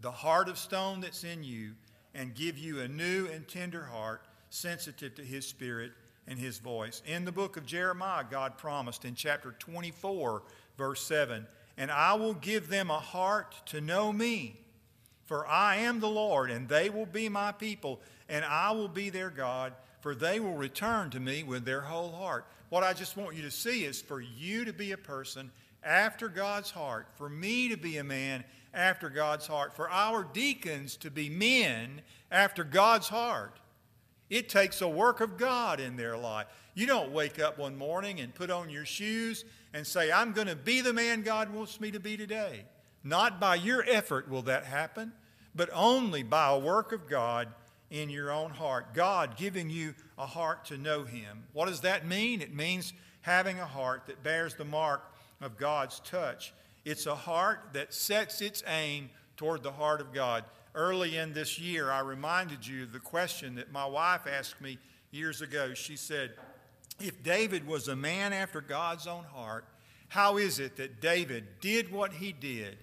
the 0.00 0.10
heart 0.10 0.48
of 0.48 0.58
stone 0.58 1.00
that's 1.00 1.24
in 1.24 1.42
you 1.42 1.72
and 2.14 2.34
give 2.34 2.56
you 2.56 2.80
a 2.80 2.88
new 2.88 3.26
and 3.26 3.46
tender 3.46 3.84
heart, 3.84 4.22
sensitive 4.50 5.14
to 5.16 5.22
His 5.22 5.46
Spirit 5.46 5.92
and 6.26 6.38
His 6.38 6.58
voice. 6.58 7.02
In 7.06 7.24
the 7.24 7.32
book 7.32 7.56
of 7.56 7.66
Jeremiah, 7.66 8.24
God 8.28 8.58
promised 8.58 9.04
in 9.04 9.14
chapter 9.14 9.52
24, 9.58 10.42
verse 10.76 11.02
7 11.02 11.46
And 11.76 11.90
I 11.90 12.14
will 12.14 12.34
give 12.34 12.68
them 12.68 12.90
a 12.90 12.98
heart 12.98 13.54
to 13.66 13.80
know 13.80 14.12
me, 14.12 14.60
for 15.28 15.46
I 15.46 15.76
am 15.76 16.00
the 16.00 16.08
Lord, 16.08 16.50
and 16.50 16.66
they 16.66 16.88
will 16.88 17.04
be 17.04 17.28
my 17.28 17.52
people, 17.52 18.00
and 18.30 18.46
I 18.46 18.70
will 18.70 18.88
be 18.88 19.10
their 19.10 19.28
God, 19.28 19.74
for 20.00 20.14
they 20.14 20.40
will 20.40 20.54
return 20.54 21.10
to 21.10 21.20
me 21.20 21.42
with 21.42 21.66
their 21.66 21.82
whole 21.82 22.12
heart. 22.12 22.46
What 22.70 22.82
I 22.82 22.94
just 22.94 23.14
want 23.14 23.36
you 23.36 23.42
to 23.42 23.50
see 23.50 23.84
is 23.84 24.00
for 24.00 24.22
you 24.22 24.64
to 24.64 24.72
be 24.72 24.92
a 24.92 24.96
person 24.96 25.50
after 25.84 26.28
God's 26.28 26.70
heart, 26.70 27.08
for 27.16 27.28
me 27.28 27.68
to 27.68 27.76
be 27.76 27.98
a 27.98 28.04
man 28.04 28.42
after 28.72 29.10
God's 29.10 29.46
heart, 29.46 29.76
for 29.76 29.90
our 29.90 30.24
deacons 30.24 30.96
to 30.96 31.10
be 31.10 31.28
men 31.28 32.00
after 32.30 32.64
God's 32.64 33.08
heart. 33.08 33.60
It 34.30 34.48
takes 34.48 34.80
a 34.80 34.88
work 34.88 35.20
of 35.20 35.36
God 35.36 35.78
in 35.78 35.96
their 35.96 36.16
life. 36.16 36.46
You 36.74 36.86
don't 36.86 37.12
wake 37.12 37.38
up 37.38 37.58
one 37.58 37.76
morning 37.76 38.18
and 38.20 38.34
put 38.34 38.50
on 38.50 38.70
your 38.70 38.86
shoes 38.86 39.44
and 39.74 39.86
say, 39.86 40.10
I'm 40.10 40.32
going 40.32 40.46
to 40.46 40.56
be 40.56 40.80
the 40.80 40.94
man 40.94 41.20
God 41.20 41.52
wants 41.52 41.82
me 41.82 41.90
to 41.90 42.00
be 42.00 42.16
today. 42.16 42.64
Not 43.04 43.40
by 43.40 43.54
your 43.56 43.84
effort 43.88 44.28
will 44.28 44.42
that 44.42 44.64
happen, 44.64 45.12
but 45.54 45.70
only 45.72 46.22
by 46.22 46.48
a 46.50 46.58
work 46.58 46.92
of 46.92 47.08
God 47.08 47.48
in 47.90 48.10
your 48.10 48.30
own 48.30 48.50
heart. 48.50 48.94
God 48.94 49.36
giving 49.36 49.70
you 49.70 49.94
a 50.16 50.26
heart 50.26 50.64
to 50.66 50.76
know 50.76 51.04
Him. 51.04 51.44
What 51.52 51.68
does 51.68 51.80
that 51.82 52.06
mean? 52.06 52.42
It 52.42 52.54
means 52.54 52.92
having 53.22 53.58
a 53.58 53.66
heart 53.66 54.06
that 54.06 54.22
bears 54.22 54.54
the 54.54 54.64
mark 54.64 55.02
of 55.40 55.56
God's 55.56 56.00
touch. 56.00 56.52
It's 56.84 57.06
a 57.06 57.14
heart 57.14 57.70
that 57.72 57.94
sets 57.94 58.40
its 58.40 58.62
aim 58.66 59.10
toward 59.36 59.62
the 59.62 59.72
heart 59.72 60.00
of 60.00 60.12
God. 60.12 60.44
Early 60.74 61.16
in 61.16 61.32
this 61.32 61.58
year, 61.58 61.90
I 61.90 62.00
reminded 62.00 62.66
you 62.66 62.84
of 62.84 62.92
the 62.92 63.00
question 63.00 63.54
that 63.56 63.72
my 63.72 63.86
wife 63.86 64.26
asked 64.26 64.60
me 64.60 64.78
years 65.10 65.40
ago. 65.42 65.74
She 65.74 65.96
said, 65.96 66.32
If 67.00 67.22
David 67.22 67.66
was 67.66 67.88
a 67.88 67.96
man 67.96 68.32
after 68.32 68.60
God's 68.60 69.06
own 69.06 69.24
heart, 69.24 69.64
how 70.08 70.38
is 70.38 70.58
it 70.58 70.76
that 70.76 71.00
David 71.00 71.60
did 71.60 71.92
what 71.92 72.14
he 72.14 72.32
did? 72.32 72.78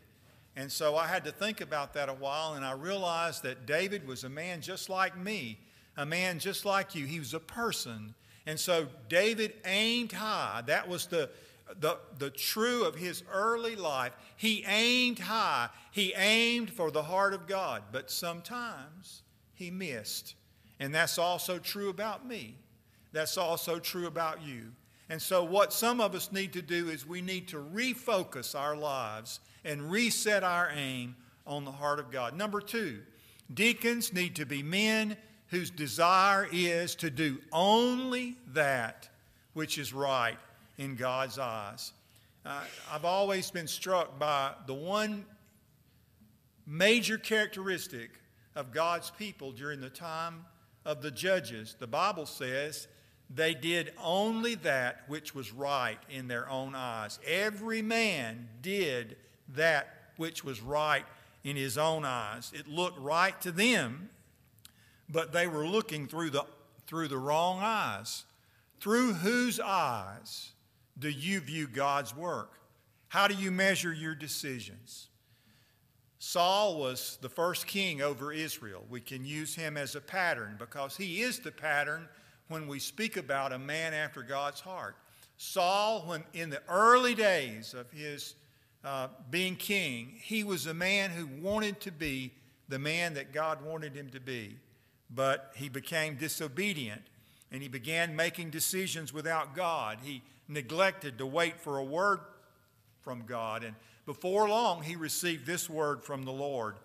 And 0.55 0.71
so 0.71 0.95
I 0.95 1.07
had 1.07 1.25
to 1.25 1.31
think 1.31 1.59
about 1.59 1.93
that 1.93 2.07
a 2.07 2.13
while, 2.13 2.53
and 2.53 2.63
I 2.63 2.71
realized 2.71 3.43
that 3.43 3.65
David 3.65 4.07
was 4.07 4.23
a 4.23 4.29
man 4.29 4.61
just 4.61 4.89
like 4.89 5.17
me, 5.17 5.59
a 5.97 6.05
man 6.05 6.39
just 6.39 6.63
like 6.63 6.95
you. 6.95 7.05
He 7.05 7.19
was 7.19 7.33
a 7.33 7.39
person. 7.39 8.15
And 8.45 8.59
so 8.59 8.87
David 9.09 9.53
aimed 9.65 10.13
high. 10.13 10.63
That 10.65 10.87
was 10.87 11.07
the, 11.07 11.29
the, 11.79 11.97
the 12.19 12.29
true 12.29 12.85
of 12.85 12.95
his 12.95 13.23
early 13.31 13.75
life, 13.75 14.13
he 14.37 14.63
aimed 14.67 15.19
high. 15.19 15.69
He 15.91 16.13
aimed 16.15 16.69
for 16.69 16.91
the 16.91 17.03
heart 17.03 17.33
of 17.33 17.47
God, 17.47 17.83
but 17.91 18.11
sometimes 18.11 19.23
he 19.53 19.71
missed. 19.71 20.35
And 20.79 20.93
that's 20.93 21.17
also 21.17 21.57
true 21.57 21.89
about 21.89 22.25
me. 22.25 22.57
That's 23.11 23.37
also 23.37 23.79
true 23.79 24.07
about 24.07 24.41
you. 24.41 24.71
And 25.09 25.21
so, 25.21 25.43
what 25.43 25.71
some 25.71 26.01
of 26.01 26.15
us 26.15 26.31
need 26.31 26.53
to 26.53 26.61
do 26.61 26.89
is 26.89 27.05
we 27.05 27.21
need 27.21 27.47
to 27.49 27.57
refocus 27.57 28.59
our 28.59 28.75
lives 28.75 29.39
and 29.63 29.91
reset 29.91 30.43
our 30.43 30.71
aim 30.75 31.15
on 31.45 31.63
the 31.63 31.71
heart 31.71 31.99
of 31.99 32.11
God. 32.11 32.35
Number 32.35 32.59
two, 32.59 33.01
deacons 33.53 34.13
need 34.13 34.35
to 34.37 34.45
be 34.45 34.63
men 34.63 35.15
whose 35.47 35.69
desire 35.69 36.47
is 36.51 36.95
to 36.95 37.09
do 37.09 37.39
only 37.51 38.35
that 38.53 39.09
which 39.53 39.77
is 39.77 39.93
right 39.93 40.37
in 40.77 40.95
God's 40.95 41.37
eyes. 41.37 41.93
Uh, 42.45 42.61
I've 42.91 43.05
always 43.05 43.49
been 43.51 43.67
struck 43.67 44.19
by 44.19 44.53
the 44.65 44.73
one 44.73 45.25
major 46.65 47.17
characteristic 47.17 48.09
of 48.55 48.71
God's 48.71 49.11
people 49.11 49.51
during 49.51 49.81
the 49.81 49.89
time 49.89 50.45
of 50.83 51.01
the 51.01 51.11
judges. 51.11 51.75
The 51.79 51.87
Bible 51.87 52.25
says 52.25 52.87
they 53.29 53.53
did 53.53 53.91
only 54.03 54.55
that 54.55 55.03
which 55.07 55.33
was 55.33 55.51
right 55.51 55.99
in 56.09 56.27
their 56.27 56.49
own 56.49 56.75
eyes. 56.75 57.19
Every 57.25 57.81
man 57.81 58.47
did 58.61 59.17
that 59.49 59.87
which 60.17 60.43
was 60.43 60.61
right 60.61 61.05
in 61.43 61.55
his 61.55 61.77
own 61.77 62.05
eyes. 62.05 62.51
It 62.53 62.67
looked 62.67 62.99
right 62.99 63.39
to 63.41 63.51
them, 63.51 64.09
but 65.09 65.31
they 65.31 65.47
were 65.47 65.67
looking 65.67 66.07
through 66.07 66.31
the, 66.31 66.45
through 66.87 67.07
the 67.07 67.17
wrong 67.17 67.59
eyes. 67.61 68.25
Through 68.79 69.13
whose 69.13 69.59
eyes 69.59 70.51
do 70.97 71.09
you 71.09 71.39
view 71.39 71.67
God's 71.67 72.15
work? 72.15 72.59
How 73.07 73.27
do 73.27 73.35
you 73.35 73.51
measure 73.51 73.93
your 73.93 74.15
decisions? 74.15 75.07
Saul 76.19 76.79
was 76.79 77.17
the 77.21 77.29
first 77.29 77.67
king 77.67 78.01
over 78.01 78.33
Israel. 78.33 78.83
We 78.89 79.01
can 79.01 79.25
use 79.25 79.55
him 79.55 79.77
as 79.77 79.95
a 79.95 80.01
pattern 80.01 80.55
because 80.57 80.97
he 80.97 81.21
is 81.21 81.39
the 81.39 81.51
pattern 81.51 82.07
when 82.47 82.67
we 82.67 82.79
speak 82.79 83.17
about 83.17 83.51
a 83.51 83.59
man 83.59 83.93
after 83.93 84.21
God's 84.21 84.61
heart. 84.61 84.95
Saul, 85.37 86.01
when 86.01 86.23
in 86.33 86.49
the 86.49 86.61
early 86.69 87.15
days 87.15 87.73
of 87.73 87.91
his 87.91 88.35
uh, 88.83 89.07
being 89.29 89.55
king, 89.55 90.13
he 90.21 90.43
was 90.43 90.67
a 90.67 90.73
man 90.73 91.09
who 91.09 91.27
wanted 91.41 91.79
to 91.81 91.91
be 91.91 92.31
the 92.69 92.79
man 92.79 93.13
that 93.15 93.33
God 93.33 93.63
wanted 93.63 93.95
him 93.95 94.09
to 94.09 94.19
be, 94.19 94.55
but 95.09 95.51
he 95.55 95.69
became 95.69 96.15
disobedient 96.15 97.01
and 97.51 97.61
he 97.61 97.67
began 97.67 98.15
making 98.15 98.49
decisions 98.49 99.13
without 99.13 99.55
God. 99.55 99.99
He 100.03 100.21
neglected 100.47 101.17
to 101.17 101.25
wait 101.25 101.59
for 101.59 101.77
a 101.77 101.83
word 101.83 102.19
from 103.01 103.23
God. 103.25 103.63
And 103.63 103.75
before 104.05 104.49
long, 104.49 104.83
he 104.83 104.95
received 104.95 105.45
this 105.45 105.69
word 105.69 106.03
from 106.03 106.23
the 106.23 106.31
Lord. 106.31 106.75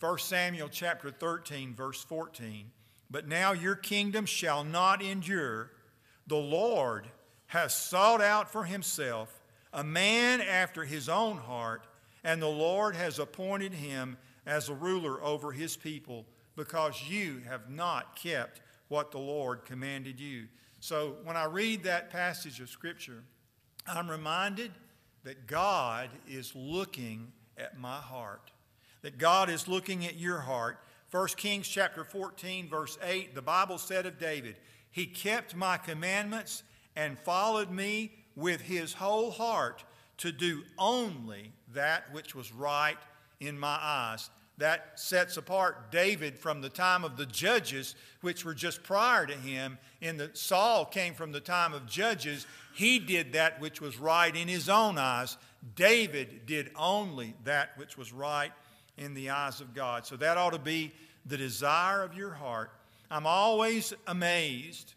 1 0.00 0.18
Samuel 0.18 0.68
chapter 0.68 1.10
13, 1.10 1.74
verse 1.74 2.02
14. 2.04 2.70
But 3.10 3.26
now 3.26 3.52
your 3.52 3.74
kingdom 3.74 4.26
shall 4.26 4.64
not 4.64 5.02
endure. 5.02 5.70
The 6.26 6.36
Lord 6.36 7.06
has 7.46 7.74
sought 7.74 8.20
out 8.20 8.52
for 8.52 8.64
himself 8.64 9.40
a 9.72 9.84
man 9.84 10.40
after 10.40 10.84
his 10.84 11.08
own 11.08 11.38
heart, 11.38 11.86
and 12.24 12.42
the 12.42 12.46
Lord 12.46 12.94
has 12.96 13.18
appointed 13.18 13.72
him 13.72 14.18
as 14.46 14.68
a 14.68 14.74
ruler 14.74 15.22
over 15.22 15.52
his 15.52 15.76
people, 15.76 16.26
because 16.56 17.08
you 17.08 17.42
have 17.46 17.70
not 17.70 18.16
kept 18.16 18.60
what 18.88 19.10
the 19.10 19.18
Lord 19.18 19.64
commanded 19.64 20.18
you. 20.18 20.46
So 20.80 21.16
when 21.24 21.36
I 21.36 21.44
read 21.44 21.84
that 21.84 22.10
passage 22.10 22.60
of 22.60 22.70
Scripture, 22.70 23.22
I'm 23.86 24.10
reminded 24.10 24.72
that 25.24 25.46
God 25.46 26.10
is 26.26 26.54
looking 26.54 27.32
at 27.56 27.78
my 27.78 27.96
heart, 27.96 28.50
that 29.02 29.18
God 29.18 29.50
is 29.50 29.68
looking 29.68 30.06
at 30.06 30.16
your 30.16 30.38
heart. 30.38 30.78
1 31.10 31.28
Kings 31.36 31.66
chapter 31.66 32.04
14, 32.04 32.68
verse 32.68 32.98
8, 33.02 33.34
the 33.34 33.40
Bible 33.40 33.78
said 33.78 34.04
of 34.04 34.18
David, 34.18 34.56
He 34.90 35.06
kept 35.06 35.56
my 35.56 35.78
commandments 35.78 36.62
and 36.96 37.18
followed 37.18 37.70
me 37.70 38.12
with 38.36 38.60
his 38.60 38.92
whole 38.92 39.30
heart 39.30 39.84
to 40.18 40.30
do 40.32 40.62
only 40.78 41.52
that 41.72 42.12
which 42.12 42.34
was 42.34 42.52
right 42.52 42.98
in 43.40 43.58
my 43.58 43.78
eyes. 43.80 44.28
That 44.58 44.98
sets 45.00 45.36
apart 45.38 45.90
David 45.90 46.38
from 46.38 46.60
the 46.60 46.68
time 46.68 47.04
of 47.04 47.16
the 47.16 47.26
judges, 47.26 47.94
which 48.20 48.44
were 48.44 48.54
just 48.54 48.82
prior 48.82 49.24
to 49.24 49.34
him. 49.34 49.78
In 50.02 50.18
the 50.18 50.30
Saul 50.34 50.84
came 50.84 51.14
from 51.14 51.32
the 51.32 51.40
time 51.40 51.72
of 51.72 51.86
judges, 51.86 52.46
he 52.74 52.98
did 52.98 53.32
that 53.32 53.60
which 53.60 53.80
was 53.80 53.98
right 53.98 54.34
in 54.34 54.46
his 54.46 54.68
own 54.68 54.98
eyes. 54.98 55.38
David 55.74 56.44
did 56.44 56.70
only 56.76 57.34
that 57.44 57.70
which 57.78 57.96
was 57.96 58.12
right 58.12 58.52
in 58.98 59.14
the 59.14 59.30
eyes 59.30 59.60
of 59.60 59.74
God. 59.74 60.04
So 60.04 60.16
that 60.16 60.36
ought 60.36 60.52
to 60.52 60.58
be 60.58 60.92
the 61.24 61.36
desire 61.36 62.02
of 62.02 62.14
your 62.14 62.30
heart. 62.30 62.70
I'm 63.10 63.26
always 63.26 63.94
amazed 64.06 64.94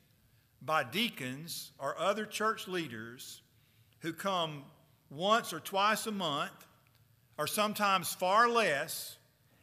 by 0.61 0.83
deacons 0.83 1.71
or 1.79 1.97
other 1.97 2.25
church 2.25 2.67
leaders 2.67 3.41
who 3.99 4.13
come 4.13 4.63
once 5.09 5.53
or 5.53 5.59
twice 5.59 6.07
a 6.07 6.11
month, 6.11 6.51
or 7.37 7.47
sometimes 7.47 8.13
far 8.13 8.47
less, 8.47 9.17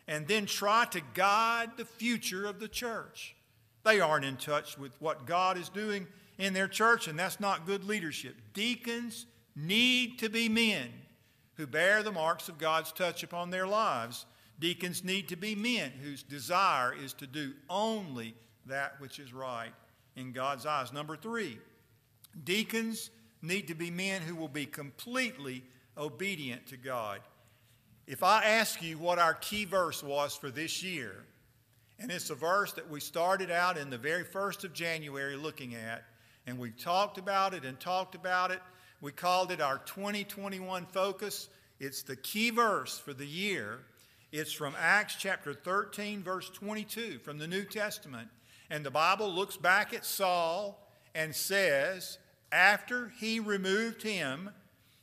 and 0.07 0.27
then 0.27 0.47
try 0.47 0.85
to 0.87 1.01
guide 1.15 1.71
the 1.77 1.85
future 1.85 2.47
of 2.47 2.61
the 2.61 2.69
church. 2.69 3.35
They 3.85 4.01
aren't 4.01 4.25
in 4.25 4.37
touch 4.37 4.79
with 4.79 4.93
what 5.01 5.27
God 5.27 5.57
is 5.57 5.69
doing 5.69 6.07
in 6.39 6.53
their 6.53 6.69
church, 6.69 7.09
and 7.09 7.19
that's 7.19 7.41
not 7.41 7.67
good 7.67 7.85
leadership. 7.85 8.37
Deacons 8.53 9.27
need 9.57 10.19
to 10.19 10.29
be 10.29 10.49
men 10.49 10.89
who 11.59 11.67
bear 11.67 12.03
the 12.03 12.13
marks 12.13 12.49
of 12.49 12.57
God's 12.57 12.93
touch 12.93 13.23
upon 13.23 13.51
their 13.51 13.67
lives. 13.67 14.25
Deacons 14.59 15.05
need 15.05 15.29
to 15.29 15.37
be 15.37 15.55
men 15.55 15.91
whose 16.03 16.23
desire 16.23 16.95
is 16.95 17.13
to 17.15 17.27
do 17.27 17.53
only 17.69 18.35
that 18.65 18.99
which 19.01 19.19
is 19.19 19.35
right 19.35 19.73
in 20.17 20.33
God's 20.33 20.65
eyes. 20.65 20.93
Number 20.93 21.17
three, 21.17 21.59
deacons 22.45 23.11
need 23.43 23.69
to 23.69 23.75
be 23.75 23.91
men 23.91 24.23
who 24.23 24.35
will 24.35 24.49
be 24.49 24.67
completely 24.67 25.65
obedient 25.97 26.67
to 26.69 26.77
God. 26.77 27.21
If 28.07 28.23
I 28.23 28.45
ask 28.45 28.81
you 28.81 28.97
what 28.99 29.19
our 29.19 29.35
key 29.35 29.65
verse 29.65 30.03
was 30.03 30.35
for 30.35 30.51
this 30.51 30.83
year, 30.83 31.25
and 31.99 32.11
it's 32.11 32.31
a 32.31 32.35
verse 32.35 32.73
that 32.75 32.89
we 32.89 33.01
started 33.01 33.51
out 33.51 33.77
in 33.77 33.91
the 33.91 33.99
very 33.99 34.25
first 34.25 34.65
of 34.65 34.73
January 34.73 35.37
looking 35.37 35.75
at, 35.75 36.05
and 36.47 36.57
we 36.57 36.71
talked 36.71 37.19
about 37.19 37.53
it 37.53 37.65
and 37.65 37.79
talked 37.79 38.15
about 38.15 38.53
it. 38.53 38.61
We 39.01 39.13
called 39.13 39.53
it 39.53 39.61
our 39.61 39.79
2021 39.79 40.87
focus. 40.87 41.49
It's 41.79 42.03
the 42.03 42.17
key 42.17 42.51
verse 42.51 42.99
for 42.99 43.13
the 43.13 43.27
year. 43.27 43.81
It's 44.33 44.53
from 44.53 44.75
Acts 44.79 45.15
chapter 45.17 45.55
13, 45.55 46.23
verse 46.23 46.51
22 46.51 47.21
from 47.21 47.39
the 47.39 47.47
New 47.47 47.65
Testament. 47.65 48.29
And 48.71 48.85
the 48.85 48.91
Bible 48.91 49.33
looks 49.33 49.57
back 49.57 49.95
at 49.95 50.05
Saul 50.05 50.85
and 51.15 51.35
says, 51.35 52.19
after 52.51 53.13
he 53.21 53.39
removed 53.39 54.03
him, 54.03 54.51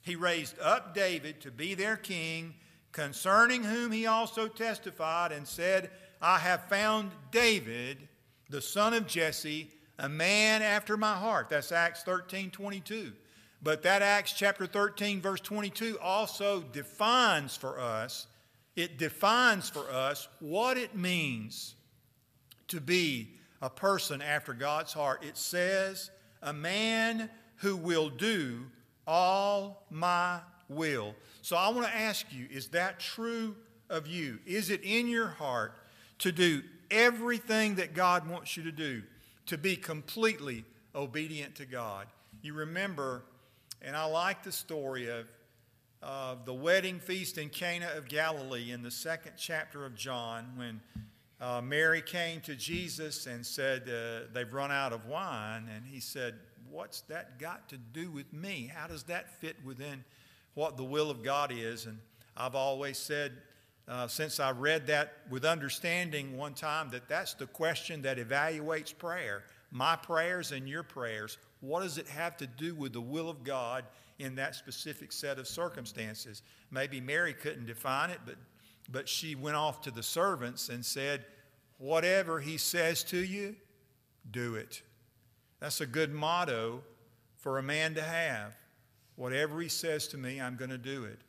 he 0.01 0.15
raised 0.15 0.59
up 0.59 0.93
David 0.93 1.39
to 1.41 1.51
be 1.51 1.73
their 1.73 1.97
king, 1.97 2.53
concerning 2.91 3.63
whom 3.63 3.91
he 3.91 4.05
also 4.05 4.47
testified 4.47 5.31
and 5.31 5.47
said, 5.47 5.89
I 6.21 6.37
have 6.39 6.65
found 6.65 7.11
David, 7.31 8.07
the 8.49 8.61
son 8.61 8.93
of 8.93 9.07
Jesse, 9.07 9.71
a 9.97 10.09
man 10.09 10.61
after 10.61 10.97
my 10.97 11.15
heart. 11.15 11.49
That's 11.49 11.71
Acts 11.71 12.03
13 12.03 12.51
22. 12.51 13.13
But 13.65 13.83
that 13.83 14.01
Acts 14.01 14.31
chapter 14.31 14.65
13, 14.65 15.19
verse 15.19 15.41
22 15.41 15.99
also 15.99 16.61
defines 16.71 17.57
for 17.57 17.77
us, 17.79 18.27
it 18.77 18.97
defines 18.97 19.69
for 19.69 19.91
us 19.91 20.29
what 20.39 20.77
it 20.77 20.95
means 20.95 21.75
to 22.69 22.79
be 22.79 23.31
a 23.61 23.69
person 23.69 24.21
after 24.21 24.53
God's 24.53 24.93
heart. 24.93 25.25
It 25.25 25.35
says, 25.35 26.11
a 26.41 26.53
man 26.53 27.29
who 27.57 27.75
will 27.75 28.09
do 28.09 28.67
all 29.05 29.83
my 29.89 30.39
will. 30.69 31.13
So 31.41 31.57
I 31.57 31.67
want 31.69 31.87
to 31.87 31.95
ask 31.95 32.27
you, 32.31 32.47
is 32.49 32.67
that 32.69 33.01
true 33.01 33.57
of 33.89 34.07
you? 34.07 34.39
Is 34.45 34.69
it 34.69 34.81
in 34.83 35.07
your 35.07 35.27
heart 35.27 35.73
to 36.19 36.31
do 36.31 36.61
everything 36.89 37.75
that 37.75 37.93
God 37.93 38.29
wants 38.29 38.55
you 38.55 38.63
to 38.63 38.71
do? 38.71 39.03
to 39.47 39.57
be 39.57 39.75
completely 39.75 40.65
obedient 40.93 41.55
to 41.55 41.65
God. 41.65 42.07
You 42.41 42.53
remember, 42.53 43.23
and 43.81 43.95
I 43.95 44.05
like 44.05 44.43
the 44.43 44.51
story 44.51 45.09
of, 45.09 45.27
of 46.01 46.45
the 46.45 46.53
wedding 46.53 46.99
feast 46.99 47.37
in 47.37 47.49
Cana 47.49 47.89
of 47.95 48.07
Galilee 48.07 48.71
in 48.71 48.81
the 48.81 48.91
second 48.91 49.33
chapter 49.37 49.85
of 49.85 49.95
John 49.95 50.51
when 50.55 50.81
uh, 51.41 51.61
Mary 51.61 52.01
came 52.01 52.41
to 52.41 52.55
Jesus 52.55 53.27
and 53.27 53.45
said, 53.45 53.83
uh, 53.89 54.27
They've 54.33 54.51
run 54.51 54.71
out 54.71 54.93
of 54.93 55.05
wine. 55.05 55.69
And 55.73 55.85
he 55.85 55.99
said, 55.99 56.35
What's 56.69 57.01
that 57.01 57.39
got 57.39 57.69
to 57.69 57.77
do 57.77 58.09
with 58.09 58.31
me? 58.33 58.71
How 58.73 58.87
does 58.87 59.03
that 59.03 59.39
fit 59.39 59.55
within 59.63 60.03
what 60.53 60.77
the 60.77 60.83
will 60.83 61.11
of 61.11 61.23
God 61.23 61.51
is? 61.53 61.85
And 61.85 61.99
I've 62.35 62.55
always 62.55 62.97
said, 62.97 63.33
uh, 63.87 64.07
since 64.07 64.39
I 64.39 64.51
read 64.51 64.87
that 64.87 65.13
with 65.29 65.45
understanding 65.45 66.37
one 66.37 66.53
time 66.53 66.89
that 66.89 67.07
that's 67.07 67.35
the 67.35 67.45
question 67.45 68.01
that 68.01 68.17
evaluates 68.17 68.97
prayer. 68.97 69.43
My 69.71 69.95
prayers 69.95 70.51
and 70.51 70.67
your 70.67 70.83
prayers, 70.83 71.37
what 71.61 71.81
does 71.81 71.97
it 71.97 72.07
have 72.07 72.37
to 72.37 72.47
do 72.47 72.75
with 72.75 72.93
the 72.93 73.01
will 73.01 73.29
of 73.29 73.43
God 73.43 73.85
in 74.19 74.35
that 74.35 74.55
specific 74.55 75.11
set 75.11 75.39
of 75.39 75.47
circumstances? 75.47 76.41
Maybe 76.71 77.01
Mary 77.01 77.33
couldn't 77.33 77.65
define 77.65 78.09
it, 78.09 78.19
but, 78.25 78.35
but 78.91 79.09
she 79.09 79.35
went 79.35 79.55
off 79.55 79.81
to 79.81 79.91
the 79.91 80.03
servants 80.03 80.69
and 80.69 80.85
said, 80.85 81.25
Whatever 81.77 82.39
he 82.39 82.57
says 82.57 83.03
to 83.05 83.17
you, 83.17 83.55
do 84.31 84.55
it. 84.55 84.81
That's 85.59 85.81
a 85.81 85.85
good 85.85 86.13
motto 86.13 86.83
for 87.35 87.57
a 87.57 87.63
man 87.63 87.95
to 87.95 88.01
have. 88.01 88.55
Whatever 89.15 89.61
he 89.61 89.67
says 89.69 90.07
to 90.09 90.17
me, 90.17 90.39
I'm 90.39 90.55
going 90.55 90.71
to 90.71 90.77
do 90.77 91.05
it. 91.05 91.19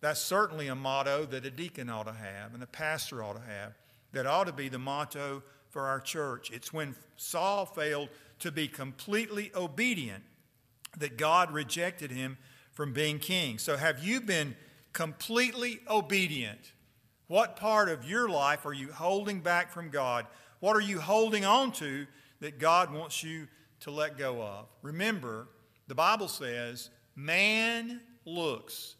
That's 0.00 0.20
certainly 0.20 0.68
a 0.68 0.74
motto 0.74 1.24
that 1.26 1.46
a 1.46 1.50
deacon 1.50 1.88
ought 1.88 2.04
to 2.04 2.12
have 2.12 2.52
and 2.52 2.62
a 2.62 2.66
pastor 2.66 3.22
ought 3.22 3.34
to 3.34 3.40
have. 3.40 3.72
That 4.12 4.26
ought 4.26 4.46
to 4.46 4.52
be 4.52 4.68
the 4.68 4.78
motto 4.78 5.42
for 5.70 5.86
our 5.86 6.00
church. 6.00 6.50
It's 6.52 6.72
when 6.72 6.94
Saul 7.16 7.66
failed 7.66 8.10
to 8.44 8.52
be 8.52 8.68
completely 8.68 9.50
obedient 9.54 10.22
that 10.96 11.18
God 11.18 11.52
rejected 11.52 12.10
him 12.10 12.38
from 12.72 12.92
being 12.92 13.18
king. 13.18 13.58
So, 13.58 13.76
have 13.76 14.02
you 14.02 14.20
been 14.20 14.54
completely 14.92 15.80
obedient? 15.90 16.72
What 17.26 17.56
part 17.56 17.88
of 17.88 18.08
your 18.08 18.28
life 18.28 18.64
are 18.64 18.72
you 18.72 18.92
holding 18.92 19.40
back 19.40 19.72
from 19.72 19.90
God? 19.90 20.26
What 20.60 20.76
are 20.76 20.80
you 20.80 21.00
holding 21.00 21.44
on 21.44 21.72
to 21.72 22.06
that 22.40 22.58
God 22.58 22.92
wants 22.92 23.24
you 23.24 23.48
to 23.80 23.90
let 23.90 24.18
go 24.18 24.42
of. 24.42 24.66
Remember, 24.82 25.48
the 25.88 25.94
Bible 25.94 26.28
says, 26.28 26.90
man 27.14 28.00
looks 28.24 28.96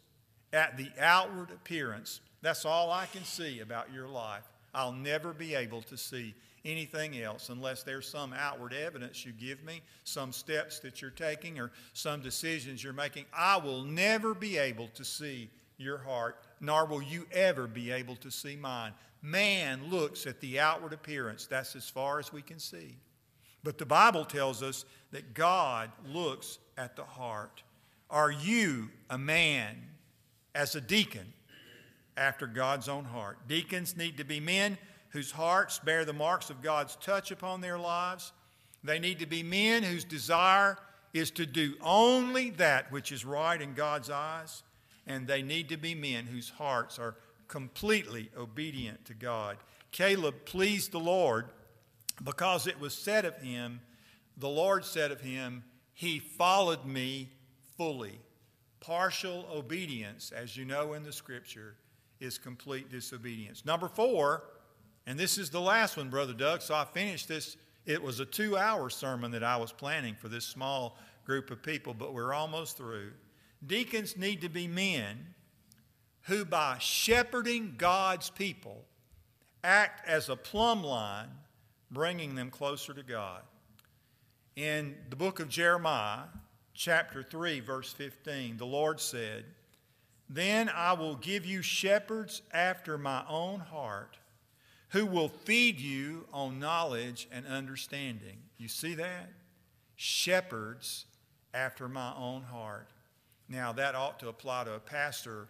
at 0.53 0.77
the 0.77 0.89
outward 0.99 1.51
appearance. 1.51 2.21
That's 2.41 2.65
all 2.65 2.91
I 2.91 3.07
can 3.07 3.23
see 3.23 3.59
about 3.59 3.91
your 3.91 4.07
life. 4.07 4.43
I'll 4.73 4.91
never 4.91 5.33
be 5.33 5.55
able 5.55 5.81
to 5.83 5.97
see 5.97 6.35
anything 6.65 7.21
else 7.21 7.49
unless 7.49 7.83
there's 7.83 8.07
some 8.07 8.33
outward 8.33 8.73
evidence 8.73 9.25
you 9.25 9.31
give 9.31 9.63
me, 9.63 9.81
some 10.03 10.31
steps 10.31 10.79
that 10.79 11.01
you're 11.01 11.11
taking, 11.11 11.59
or 11.59 11.71
some 11.93 12.21
decisions 12.21 12.83
you're 12.83 12.93
making. 12.93 13.25
I 13.33 13.57
will 13.57 13.83
never 13.83 14.33
be 14.33 14.57
able 14.57 14.87
to 14.89 15.05
see 15.05 15.49
your 15.77 15.99
heart, 15.99 16.37
nor 16.59 16.85
will 16.85 17.01
you 17.01 17.27
ever 17.31 17.67
be 17.67 17.91
able 17.91 18.15
to 18.17 18.31
see 18.31 18.55
mine. 18.55 18.93
Man 19.21 19.89
looks 19.89 20.25
at 20.27 20.39
the 20.41 20.59
outward 20.59 20.93
appearance, 20.93 21.47
that's 21.47 21.75
as 21.75 21.89
far 21.89 22.19
as 22.19 22.33
we 22.33 22.41
can 22.41 22.59
see. 22.59 22.97
But 23.63 23.77
the 23.77 23.85
Bible 23.85 24.25
tells 24.25 24.61
us 24.61 24.85
that 25.11 25.33
God 25.33 25.91
looks 26.07 26.59
at 26.77 26.95
the 26.95 27.03
heart. 27.03 27.63
Are 28.09 28.31
you 28.31 28.89
a 29.09 29.17
man 29.17 29.75
as 30.53 30.75
a 30.75 30.81
deacon 30.81 31.33
after 32.15 32.45
God's 32.45 32.87
own 32.87 33.05
heart? 33.05 33.39
Deacons 33.47 33.97
need 33.97 34.17
to 34.17 34.23
be 34.23 34.39
men 34.39 34.77
whose 35.15 35.31
hearts 35.31 35.79
bear 35.79 36.03
the 36.03 36.11
marks 36.11 36.49
of 36.49 36.61
God's 36.61 36.97
touch 36.97 37.31
upon 37.31 37.61
their 37.61 37.79
lives. 37.79 38.33
They 38.83 38.99
need 38.99 39.19
to 39.19 39.25
be 39.25 39.43
men 39.43 39.81
whose 39.81 40.03
desire 40.03 40.77
is 41.13 41.31
to 41.31 41.45
do 41.45 41.75
only 41.81 42.49
that 42.49 42.91
which 42.91 43.13
is 43.13 43.23
right 43.23 43.59
in 43.59 43.73
God's 43.73 44.09
eyes. 44.09 44.63
And 45.07 45.25
they 45.25 45.41
need 45.41 45.69
to 45.69 45.77
be 45.77 45.95
men 45.95 46.25
whose 46.25 46.49
hearts 46.49 46.99
are 46.99 47.15
completely 47.47 48.29
obedient 48.37 49.05
to 49.05 49.13
God. 49.13 49.55
Caleb 49.91 50.35
pleased 50.43 50.91
the 50.91 50.99
Lord 50.99 51.45
because 52.21 52.67
it 52.67 52.77
was 52.77 52.93
said 52.93 53.23
of 53.23 53.37
him, 53.37 53.79
the 54.35 54.49
Lord 54.49 54.83
said 54.83 55.11
of 55.11 55.21
him, 55.21 55.63
He 55.93 56.19
followed 56.19 56.85
me 56.85 57.29
fully. 57.77 58.19
Partial 58.81 59.47
obedience, 59.53 60.33
as 60.35 60.57
you 60.57 60.65
know 60.65 60.91
in 60.91 61.03
the 61.03 61.13
scripture, 61.13 61.75
is 62.19 62.37
complete 62.37 62.89
disobedience. 62.89 63.63
Number 63.63 63.87
four, 63.87 64.43
and 65.07 65.19
this 65.19 65.37
is 65.37 65.49
the 65.49 65.61
last 65.61 65.97
one, 65.97 66.09
Brother 66.09 66.33
Doug, 66.33 66.61
so 66.61 66.73
I 66.73 66.85
finished 66.85 67.27
this. 67.27 67.57
It 67.85 68.01
was 68.01 68.19
a 68.19 68.25
two 68.25 68.57
hour 68.57 68.89
sermon 68.89 69.31
that 69.31 69.43
I 69.43 69.57
was 69.57 69.71
planning 69.71 70.15
for 70.15 70.29
this 70.29 70.45
small 70.45 70.97
group 71.25 71.51
of 71.51 71.61
people, 71.61 71.93
but 71.93 72.13
we're 72.13 72.33
almost 72.33 72.77
through. 72.77 73.11
Deacons 73.65 74.17
need 74.17 74.41
to 74.41 74.49
be 74.49 74.67
men 74.67 75.33
who, 76.23 76.43
by 76.43 76.77
shepherding 76.79 77.75
God's 77.77 78.31
people, 78.31 78.83
act 79.63 80.07
as 80.07 80.29
a 80.29 80.35
plumb 80.35 80.83
line, 80.83 81.29
bringing 81.91 82.33
them 82.33 82.49
closer 82.49 82.93
to 82.93 83.03
God. 83.03 83.41
In 84.55 84.95
the 85.09 85.15
book 85.15 85.39
of 85.39 85.49
Jeremiah, 85.49 86.23
chapter 86.73 87.21
3, 87.21 87.59
verse 87.59 87.93
15, 87.93 88.57
the 88.57 88.65
Lord 88.65 88.99
said, 88.99 89.45
Then 90.29 90.69
I 90.69 90.93
will 90.93 91.15
give 91.15 91.45
you 91.45 91.61
shepherds 91.61 92.41
after 92.51 92.97
my 92.97 93.23
own 93.29 93.59
heart 93.59 94.17
who 94.89 95.05
will 95.05 95.29
feed 95.29 95.79
you 95.79 96.25
on 96.31 96.59
knowledge 96.59 97.27
and 97.31 97.45
understanding. 97.45 98.37
You 98.57 98.67
see 98.67 98.95
that? 98.95 99.29
Shepherds 99.95 101.05
after 101.53 101.87
my 101.87 102.13
own 102.15 102.43
heart. 102.43 102.87
Now, 103.47 103.71
that 103.73 103.95
ought 103.95 104.19
to 104.19 104.29
apply 104.29 104.65
to 104.65 104.73
a 104.73 104.79
pastor 104.79 105.47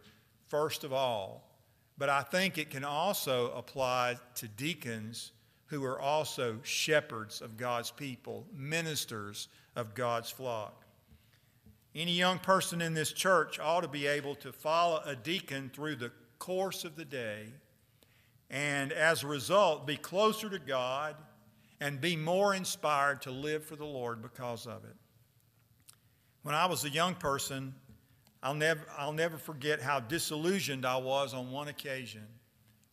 first 0.47 0.83
of 0.83 0.93
all, 0.93 1.49
but 1.97 2.09
I 2.09 2.21
think 2.21 2.57
it 2.57 2.69
can 2.69 2.83
also 2.83 3.51
apply 3.51 4.17
to 4.35 4.47
deacons 4.47 5.31
who 5.67 5.83
are 5.83 5.99
also 5.99 6.59
shepherds 6.63 7.41
of 7.41 7.57
God's 7.57 7.91
people, 7.91 8.45
ministers 8.53 9.47
of 9.75 9.95
God's 9.95 10.29
flock. 10.29 10.85
Any 11.95 12.11
young 12.11 12.39
person 12.39 12.81
in 12.81 12.93
this 12.93 13.13
church 13.13 13.59
ought 13.59 13.81
to 13.81 13.87
be 13.87 14.05
able 14.05 14.35
to 14.35 14.51
follow 14.51 15.01
a 15.05 15.15
deacon 15.15 15.71
through 15.73 15.95
the 15.95 16.11
course 16.37 16.83
of 16.83 16.95
the 16.95 17.05
day 17.05 17.47
and 18.49 18.91
as 18.91 19.23
a 19.23 19.27
result 19.27 19.87
be 19.87 19.97
closer 19.97 20.49
to 20.49 20.59
God 20.59 21.15
and 21.79 21.99
be 21.99 22.15
more 22.15 22.53
inspired 22.53 23.21
to 23.23 23.31
live 23.31 23.65
for 23.65 23.75
the 23.75 23.85
Lord 23.85 24.21
because 24.21 24.65
of 24.65 24.83
it. 24.85 24.95
When 26.43 26.55
I 26.55 26.67
was 26.67 26.85
a 26.85 26.89
young 26.89 27.15
person, 27.15 27.73
I'll 28.41 28.53
never, 28.53 28.81
I'll 28.97 29.13
never 29.13 29.37
forget 29.37 29.81
how 29.81 29.99
disillusioned 29.99 30.85
I 30.85 30.97
was 30.97 31.33
on 31.33 31.51
one 31.51 31.67
occasion. 31.67 32.25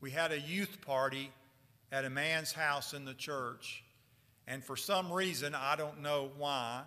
We 0.01 0.11
had 0.11 0.33
a 0.33 0.41
youth 0.41 0.81
party 0.81 1.31
at 1.93 2.05
a 2.05 2.11
man's 2.11 2.53
house 2.53 2.95
in 2.95 3.05
the 3.05 3.15
church, 3.15 3.85
and 4.47 4.65
for 4.65 4.77
some 4.77 5.13
reason, 5.13 5.55
I 5.55 5.77
don't 5.77 6.01
know 6.01 6.31
why, 6.39 6.83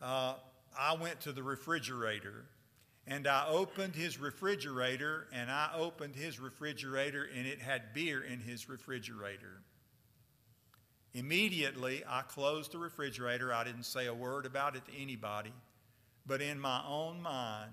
uh, 0.00 0.34
I 0.78 0.94
went 0.94 1.20
to 1.22 1.32
the 1.32 1.42
refrigerator 1.42 2.44
and 3.06 3.26
I 3.26 3.46
opened 3.48 3.94
his 3.94 4.18
refrigerator 4.18 5.28
and 5.32 5.50
I 5.50 5.70
opened 5.76 6.16
his 6.16 6.40
refrigerator 6.40 7.28
and 7.36 7.46
it 7.46 7.60
had 7.60 7.94
beer 7.94 8.22
in 8.22 8.40
his 8.40 8.68
refrigerator. 8.68 9.62
Immediately, 11.14 12.02
I 12.06 12.22
closed 12.22 12.72
the 12.72 12.78
refrigerator. 12.78 13.52
I 13.52 13.64
didn't 13.64 13.84
say 13.84 14.06
a 14.06 14.14
word 14.14 14.44
about 14.44 14.76
it 14.76 14.84
to 14.86 14.92
anybody. 15.00 15.52
But 16.26 16.42
in 16.42 16.58
my 16.58 16.82
own 16.86 17.22
mind, 17.22 17.72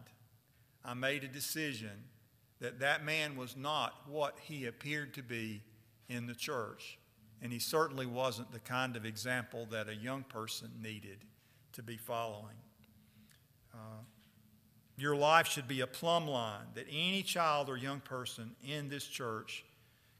I 0.85 0.93
made 0.93 1.23
a 1.23 1.27
decision 1.27 2.05
that 2.61 2.79
that 2.79 3.03
man 3.03 3.35
was 3.35 3.57
not 3.57 3.93
what 4.07 4.37
he 4.39 4.65
appeared 4.65 5.15
to 5.15 5.23
be 5.23 5.61
in 6.07 6.27
the 6.27 6.35
church. 6.35 6.99
And 7.41 7.51
he 7.51 7.59
certainly 7.59 8.05
wasn't 8.05 8.51
the 8.53 8.59
kind 8.59 8.95
of 8.95 9.05
example 9.05 9.67
that 9.71 9.89
a 9.89 9.95
young 9.95 10.23
person 10.23 10.69
needed 10.81 11.25
to 11.73 11.83
be 11.83 11.97
following. 11.97 12.55
Uh, 13.73 14.03
your 14.97 15.15
life 15.15 15.47
should 15.47 15.67
be 15.67 15.81
a 15.81 15.87
plumb 15.87 16.27
line 16.27 16.65
that 16.75 16.85
any 16.89 17.23
child 17.23 17.69
or 17.69 17.77
young 17.77 17.99
person 17.99 18.55
in 18.63 18.89
this 18.89 19.05
church 19.05 19.65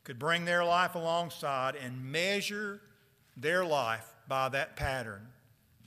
could 0.04 0.18
bring 0.18 0.46
their 0.46 0.66
life 0.66 0.96
alongside 0.96 1.76
and 1.76 2.04
measure 2.12 2.82
their 3.38 3.64
life 3.64 4.08
by 4.28 4.50
that 4.50 4.76
pattern 4.76 5.28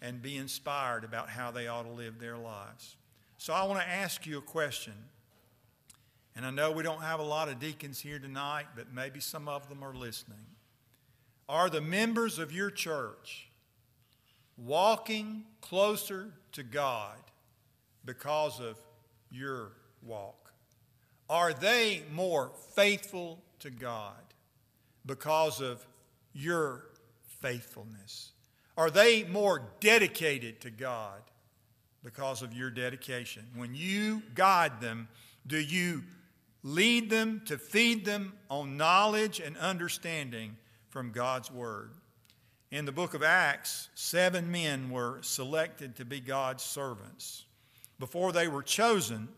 and 0.01 0.23
be 0.23 0.37
inspired 0.37 1.05
about 1.05 1.29
how 1.29 1.51
they 1.51 1.67
ought 1.67 1.83
to 1.83 1.91
live 1.91 2.19
their 2.19 2.37
lives. 2.37 2.97
So 3.39 3.53
I 3.53 3.65
want 3.65 3.81
to 3.81 3.89
ask 3.89 4.27
you 4.27 4.39
a 4.39 4.43
question. 4.43 4.95
And 6.35 6.45
I 6.45 6.51
know 6.51 6.71
we 6.71 6.83
don't 6.83 7.03
have 7.03 7.19
a 7.19 7.25
lot 7.25 7.49
of 7.49 7.59
deacons 7.59 8.01
here 8.01 8.19
tonight, 8.19 8.67
but 8.77 8.93
maybe 8.93 9.21
some 9.21 9.49
of 9.49 9.69
them 9.69 9.83
are 9.83 9.95
listening. 9.95 10.45
Are 11.49 11.71
the 11.71 11.81
members 11.81 12.39
of 12.39 12.53
your 12.53 12.71
church 12.71 13.49
walking 14.57 15.45
closer 15.61 16.33
to 16.53 16.63
God 16.63 17.17
because 18.07 18.61
of 18.61 18.79
your 19.31 19.73
walk? 20.03 20.53
Are 21.29 21.53
they 21.53 22.03
more 22.13 22.53
faithful 22.75 23.43
to 23.59 23.71
God 23.71 24.15
because 25.05 25.61
of 25.61 25.85
your 26.33 26.87
faithfulness? 27.41 28.31
Are 28.77 28.91
they 28.91 29.25
more 29.25 29.63
dedicated 29.81 30.61
to 30.61 30.71
God 30.71 31.21
because 32.05 32.43
of 32.43 32.55
your 32.55 32.71
dedication? 32.71 33.45
When 33.55 33.75
you 33.75 34.23
guide 34.35 34.81
them, 34.81 35.09
do 35.47 35.59
you 35.59 36.05
lead 36.63 37.11
them 37.11 37.43
to 37.47 37.59
feed 37.59 38.05
them 38.05 38.35
on 38.49 38.77
knowledge 38.77 39.41
and 39.41 39.57
understanding 39.57 40.57
from 40.91 41.11
God's 41.11 41.51
Word? 41.51 41.93
In 42.71 42.85
the 42.85 42.93
book 42.93 43.15
of 43.15 43.23
Acts, 43.23 43.89
seven 43.95 44.51
men 44.51 44.91
were 44.91 45.19
selected 45.23 45.97
to 45.97 46.05
be 46.05 46.21
God's 46.21 46.63
servants 46.63 47.46
before 47.99 48.33
they 48.33 48.49
were 48.49 48.63
chosen, 48.63 49.29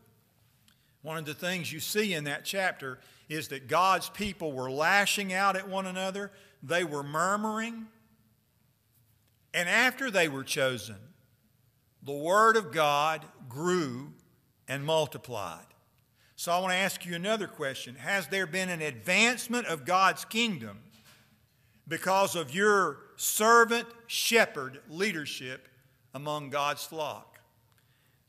one 1.03 1.17
of 1.17 1.25
the 1.25 1.35
things 1.35 1.73
you 1.73 1.81
see 1.81 2.15
in 2.15 2.25
that 2.25 2.45
chapter 2.45 2.99
is 3.29 3.49
that 3.49 3.69
God's 3.69 4.09
people 4.09 4.53
were 4.53 4.71
lashing 4.71 5.33
out 5.33 5.57
at 5.57 5.69
one 5.69 5.87
another, 5.87 6.31
they 6.63 6.85
were 6.85 7.03
murmuring. 7.03 7.87
And 9.55 9.69
after 9.69 10.11
they 10.11 10.29
were 10.29 10.45
chosen, 10.45 10.97
the 12.03 12.13
Word 12.13 12.57
of 12.57 12.73
God 12.73 13.25
grew 13.49 14.13
and 14.67 14.85
multiplied. 14.85 15.67
So 16.37 16.53
I 16.53 16.59
want 16.59 16.73
to 16.73 16.77
ask 16.77 17.05
you 17.05 17.15
another 17.15 17.47
question 17.47 17.97
Has 17.97 18.29
there 18.29 18.47
been 18.47 18.69
an 18.69 18.81
advancement 18.81 19.67
of 19.67 19.85
God's 19.85 20.25
kingdom 20.25 20.79
because 21.87 22.37
of 22.37 22.55
your 22.55 22.99
servant 23.17 23.89
shepherd 24.07 24.81
leadership 24.89 25.69
among 26.15 26.51
God's 26.51 26.85
flock? 26.85 27.38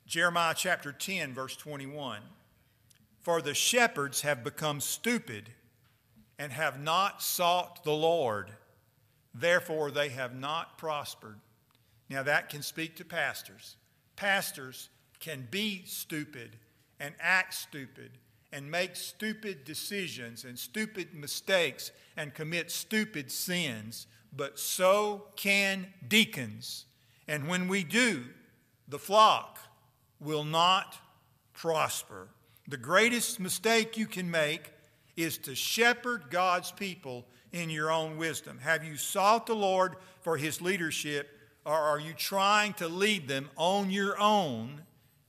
Jeremiah 0.10 0.56
chapter 0.58 0.92
10, 0.92 1.36
verse 1.36 1.56
21. 1.56 2.22
For 3.22 3.44
the 3.44 3.54
shepherds 3.54 4.22
have 4.22 4.44
become 4.44 4.82
stupid 4.82 5.52
and 6.40 6.52
have 6.52 6.82
not 6.82 7.22
sought 7.22 7.84
the 7.84 7.92
Lord, 7.92 8.50
therefore 9.36 9.92
they 9.92 10.10
have 10.10 10.34
not 10.34 10.80
prospered. 10.80 11.38
Now 12.10 12.24
that 12.24 12.50
can 12.50 12.64
speak 12.64 12.96
to 12.96 13.06
pastors. 13.06 13.76
Pastors 14.16 14.90
can 15.20 15.48
be 15.52 15.84
stupid 15.86 16.56
and 17.00 17.14
act 17.20 17.54
stupid 17.54 18.10
and 18.52 18.72
make 18.72 18.96
stupid 18.96 19.64
decisions 19.64 20.44
and 20.44 20.58
stupid 20.58 21.14
mistakes 21.14 21.92
and 22.18 22.34
commit 22.34 22.72
stupid 22.72 23.32
sins, 23.32 24.08
but 24.36 24.58
so 24.58 25.26
can 25.36 25.86
deacons 26.08 26.86
And 27.28 27.48
when 27.48 27.68
we 27.68 27.84
do, 27.84 28.24
the 28.88 28.98
flock 28.98 29.60
will 30.20 30.44
not 30.44 30.98
prosper. 31.54 32.28
The 32.68 32.78
greatest 32.78 33.40
mistake 33.40 33.98
you 33.98 34.06
can 34.06 34.30
make 34.30 34.72
is 35.16 35.38
to 35.40 35.56
shepherd 35.56 36.26
God's 36.30 36.72
people 36.72 37.26
in 37.52 37.70
your 37.70 37.92
own 37.92 38.18
wisdom. 38.18 38.60
Have 38.60 38.84
you 38.84 38.96
sought 38.96 39.48
the 39.48 39.56
Lord 39.56 39.96
for 40.22 40.38
his 40.38 40.62
leadership, 40.62 41.30
or 41.66 41.74
are 41.74 42.00
you 42.00 42.14
trying 42.14 42.74
to 42.74 42.88
lead 42.88 43.28
them 43.28 43.50
on 43.56 43.90
your 43.90 44.20
own 44.20 44.82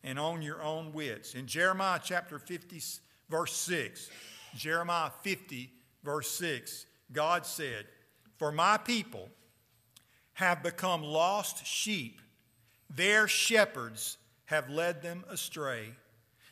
and 0.05 0.19
on 0.19 0.43
your 0.43 0.63
own 0.63 0.93
wits? 0.93 1.35
In 1.35 1.47
Jeremiah 1.47 2.01
chapter 2.03 2.39
50, 2.39 2.81
verse 3.29 3.55
6, 3.57 4.11
Jeremiah 4.55 5.11
50, 5.23 5.71
verse 6.05 6.31
6, 6.33 6.87
God 7.13 7.47
said, 7.47 7.87
For 8.37 8.53
my 8.53 8.77
people 8.77 9.29
have 10.35 10.63
become 10.63 11.03
lost 11.03 11.67
sheep, 11.67 12.21
their 12.89 13.29
shepherds 13.29 14.19
have 14.51 14.69
led 14.69 15.01
them 15.01 15.25
astray. 15.31 15.91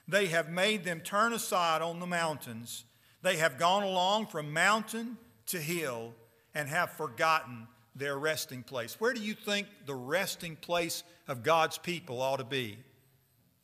They 0.06 0.26
have 0.28 0.48
made 0.48 0.84
them 0.84 1.00
turn 1.00 1.32
aside 1.32 1.82
on 1.82 1.98
the 1.98 2.06
mountains. 2.06 2.84
They 3.22 3.38
have 3.38 3.58
gone 3.58 3.82
along 3.82 4.26
from 4.26 4.52
mountain 4.52 5.18
to 5.46 5.58
hill 5.58 6.14
and 6.54 6.68
have 6.68 6.92
forgotten 6.92 7.66
their 7.96 8.16
resting 8.16 8.62
place. 8.62 9.00
Where 9.00 9.12
do 9.12 9.20
you 9.20 9.34
think 9.34 9.66
the 9.84 9.96
resting 9.96 10.54
place 10.54 11.02
of 11.26 11.42
God's 11.42 11.76
people 11.76 12.22
ought 12.22 12.36
to 12.36 12.44
be? 12.44 12.78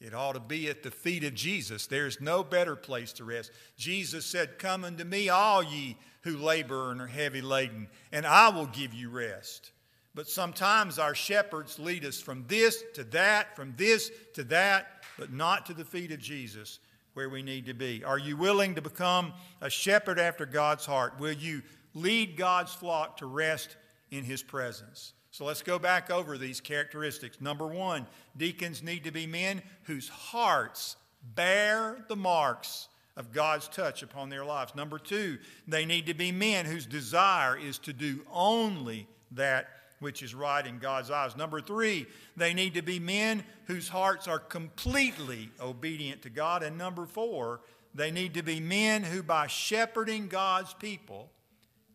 It 0.01 0.13
ought 0.13 0.33
to 0.33 0.41
be 0.41 0.69
at 0.69 0.83
the 0.83 0.91
feet 0.91 1.23
of 1.23 1.35
Jesus. 1.35 1.87
There's 1.87 2.21
no 2.21 2.43
better 2.43 2.75
place 2.75 3.13
to 3.15 3.25
rest. 3.25 3.53
Jesus 3.77 4.27
said, 4.27 4.59
Come 4.59 4.85
unto 4.85 5.05
me, 5.05 5.29
all 5.29 5.63
ye 5.63 5.97
who 6.23 6.39
labor 6.39 6.91
and 6.91 7.01
are 7.01 7.07
heavy 7.07 7.41
laden, 7.41 7.87
and 8.11 8.27
I 8.27 8.49
will 8.49 8.67
give 8.67 8.93
you 8.93 9.11
rest. 9.11 9.71
But 10.15 10.29
sometimes 10.29 10.99
our 10.99 11.15
shepherds 11.15 11.79
lead 11.79 12.05
us 12.05 12.21
from 12.21 12.45
this 12.47 12.83
to 12.95 13.05
that, 13.05 13.57
from 13.57 13.75
this 13.77 14.11
to 14.35 14.45
that, 14.45 15.03
but 15.19 15.33
not 15.33 15.67
to 15.67 15.75
the 15.75 15.85
feet 15.85 16.13
of 16.13 16.21
Jesus 16.21 16.79
where 17.15 17.29
we 17.29 17.43
need 17.43 17.67
to 17.67 17.75
be. 17.75 18.05
Are 18.05 18.19
you 18.19 18.37
willing 18.37 18.75
to 18.75 18.83
become 18.83 19.33
a 19.61 19.71
shepherd 19.71 20.19
after 20.19 20.47
God's 20.47 20.85
heart? 20.85 21.19
Will 21.19 21.33
you 21.33 21.63
lead 21.95 22.37
God's 22.37 22.73
flock 22.73 23.17
to 23.19 23.27
rest 23.27 23.77
in 24.11 24.25
his 24.25 24.43
presence? 24.43 25.13
So 25.31 25.45
let's 25.45 25.63
go 25.63 25.79
back 25.79 26.11
over 26.11 26.39
these 26.39 26.61
characteristics. 26.61 27.41
Number 27.41 27.67
one, 27.67 28.07
deacons 28.37 28.83
need 28.83 29.05
to 29.05 29.11
be 29.11 29.27
men 29.27 29.63
whose 29.85 30.09
hearts 30.09 30.97
bear 31.35 32.05
the 32.09 32.17
marks 32.17 32.89
of 33.17 33.33
God's 33.33 33.69
touch 33.69 34.03
upon 34.03 34.29
their 34.29 34.45
lives. 34.45 34.75
Number 34.75 34.99
two, 34.99 35.39
they 35.67 35.87
need 35.87 36.07
to 36.07 36.15
be 36.15 36.31
men 36.31 36.67
whose 36.67 36.87
desire 36.87 37.57
is 37.57 37.79
to 37.79 37.93
do 37.93 38.21
only 38.33 39.09
that 39.33 39.69
which 40.05 40.23
is 40.23 40.35
right 40.35 40.65
in 40.65 40.79
God's 40.79 41.11
eyes. 41.11 41.35
Number 41.35 41.61
three, 41.61 42.07
they 42.37 42.53
need 42.53 42.75
to 42.75 42.83
be 42.83 43.01
men 43.01 43.43
whose 43.65 43.89
hearts 43.89 44.29
are 44.29 44.39
completely 44.39 45.51
obedient 45.61 46.23
to 46.23 46.31
God. 46.31 46.63
And 46.63 46.77
number 46.79 47.07
four, 47.07 47.63
they 47.95 48.11
need 48.11 48.35
to 48.35 48.43
be 48.43 48.61
men 48.61 49.03
who, 49.03 49.23
by 49.23 49.47
shepherding 49.47 50.29
God's 50.29 50.75
people, 50.75 51.31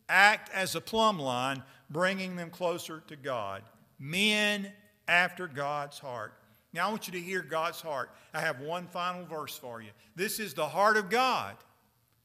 act 0.08 0.50
as 0.52 0.74
a 0.74 0.80
plumb 0.80 1.20
line, 1.20 1.62
bringing 1.88 2.34
them 2.34 2.50
closer 2.50 3.02
to 3.06 3.14
God. 3.14 3.62
Men 3.98 4.72
after 5.06 5.46
God's 5.46 5.98
heart. 5.98 6.34
Now, 6.72 6.88
I 6.88 6.90
want 6.90 7.06
you 7.06 7.12
to 7.12 7.20
hear 7.20 7.42
God's 7.42 7.80
heart. 7.80 8.10
I 8.34 8.40
have 8.40 8.60
one 8.60 8.88
final 8.88 9.24
verse 9.24 9.56
for 9.56 9.80
you. 9.80 9.90
This 10.16 10.40
is 10.40 10.52
the 10.52 10.66
heart 10.66 10.96
of 10.96 11.10
God. 11.10 11.56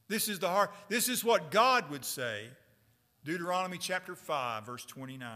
This 0.08 0.30
is 0.30 0.40
the 0.40 0.50
heart. 0.50 0.72
This 0.90 1.10
is 1.10 1.24
what 1.24 1.52
God 1.52 1.90
would 1.92 2.06
say. 2.06 2.46
Deuteronomy 3.24 3.78
chapter 3.80 4.16
5, 4.16 4.66
verse 4.66 4.86
29. 4.86 5.30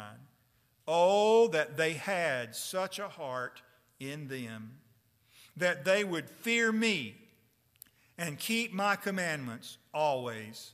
Oh, 0.92 1.50
that 1.50 1.78
they 1.78 1.94
had 1.94 2.56
such 2.56 2.98
a 2.98 3.08
heart 3.08 3.62
in 4.00 4.28
them, 4.28 4.72
that 5.56 5.86
they 5.86 6.04
would 6.04 6.28
fear 6.28 6.72
me 6.72 7.16
and 8.18 8.40
keep 8.40 8.74
my 8.74 8.96
commandments 8.96 9.78
always, 9.94 10.72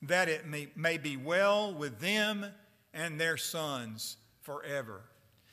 that 0.00 0.30
it 0.30 0.46
may, 0.46 0.68
may 0.74 0.96
be 0.96 1.18
well 1.18 1.74
with 1.74 2.00
them 2.00 2.46
and 2.94 3.20
their 3.20 3.36
sons 3.36 4.16
forever. 4.40 5.02